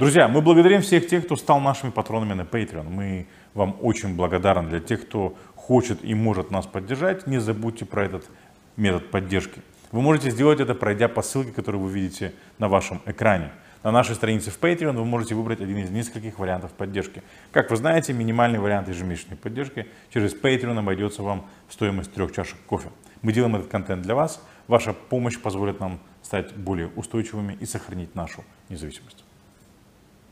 Друзья, 0.00 0.28
мы 0.28 0.40
благодарим 0.40 0.80
всех 0.80 1.08
тех, 1.08 1.26
кто 1.26 1.36
стал 1.36 1.60
нашими 1.60 1.90
патронами 1.90 2.32
на 2.32 2.46
Patreon. 2.46 2.88
Мы 2.88 3.26
вам 3.52 3.76
очень 3.82 4.16
благодарны. 4.16 4.70
Для 4.70 4.80
тех, 4.80 5.02
кто 5.02 5.36
хочет 5.56 6.02
и 6.02 6.14
может 6.14 6.50
нас 6.50 6.66
поддержать, 6.66 7.26
не 7.26 7.38
забудьте 7.38 7.84
про 7.84 8.06
этот 8.06 8.24
метод 8.78 9.10
поддержки. 9.10 9.60
Вы 9.92 10.00
можете 10.00 10.30
сделать 10.30 10.58
это, 10.58 10.74
пройдя 10.74 11.08
по 11.08 11.20
ссылке, 11.20 11.52
которую 11.52 11.84
вы 11.84 11.90
видите 11.90 12.32
на 12.56 12.68
вашем 12.70 13.02
экране. 13.04 13.52
На 13.82 13.90
нашей 13.90 14.14
странице 14.14 14.50
в 14.50 14.58
Patreon 14.58 14.96
вы 14.96 15.04
можете 15.04 15.34
выбрать 15.34 15.60
один 15.60 15.76
из 15.76 15.90
нескольких 15.90 16.38
вариантов 16.38 16.72
поддержки. 16.72 17.22
Как 17.52 17.70
вы 17.70 17.76
знаете, 17.76 18.14
минимальный 18.14 18.58
вариант 18.58 18.88
ежемесячной 18.88 19.36
поддержки 19.36 19.86
через 20.14 20.34
Patreon 20.34 20.78
обойдется 20.78 21.22
вам 21.22 21.44
в 21.68 21.74
стоимость 21.74 22.10
трех 22.14 22.32
чашек 22.32 22.56
кофе. 22.64 22.88
Мы 23.20 23.34
делаем 23.34 23.54
этот 23.54 23.68
контент 23.68 24.00
для 24.00 24.14
вас. 24.14 24.42
Ваша 24.66 24.94
помощь 24.94 25.38
позволит 25.38 25.78
нам 25.78 26.00
стать 26.22 26.56
более 26.56 26.88
устойчивыми 26.88 27.58
и 27.60 27.66
сохранить 27.66 28.14
нашу 28.14 28.44
независимость. 28.70 29.24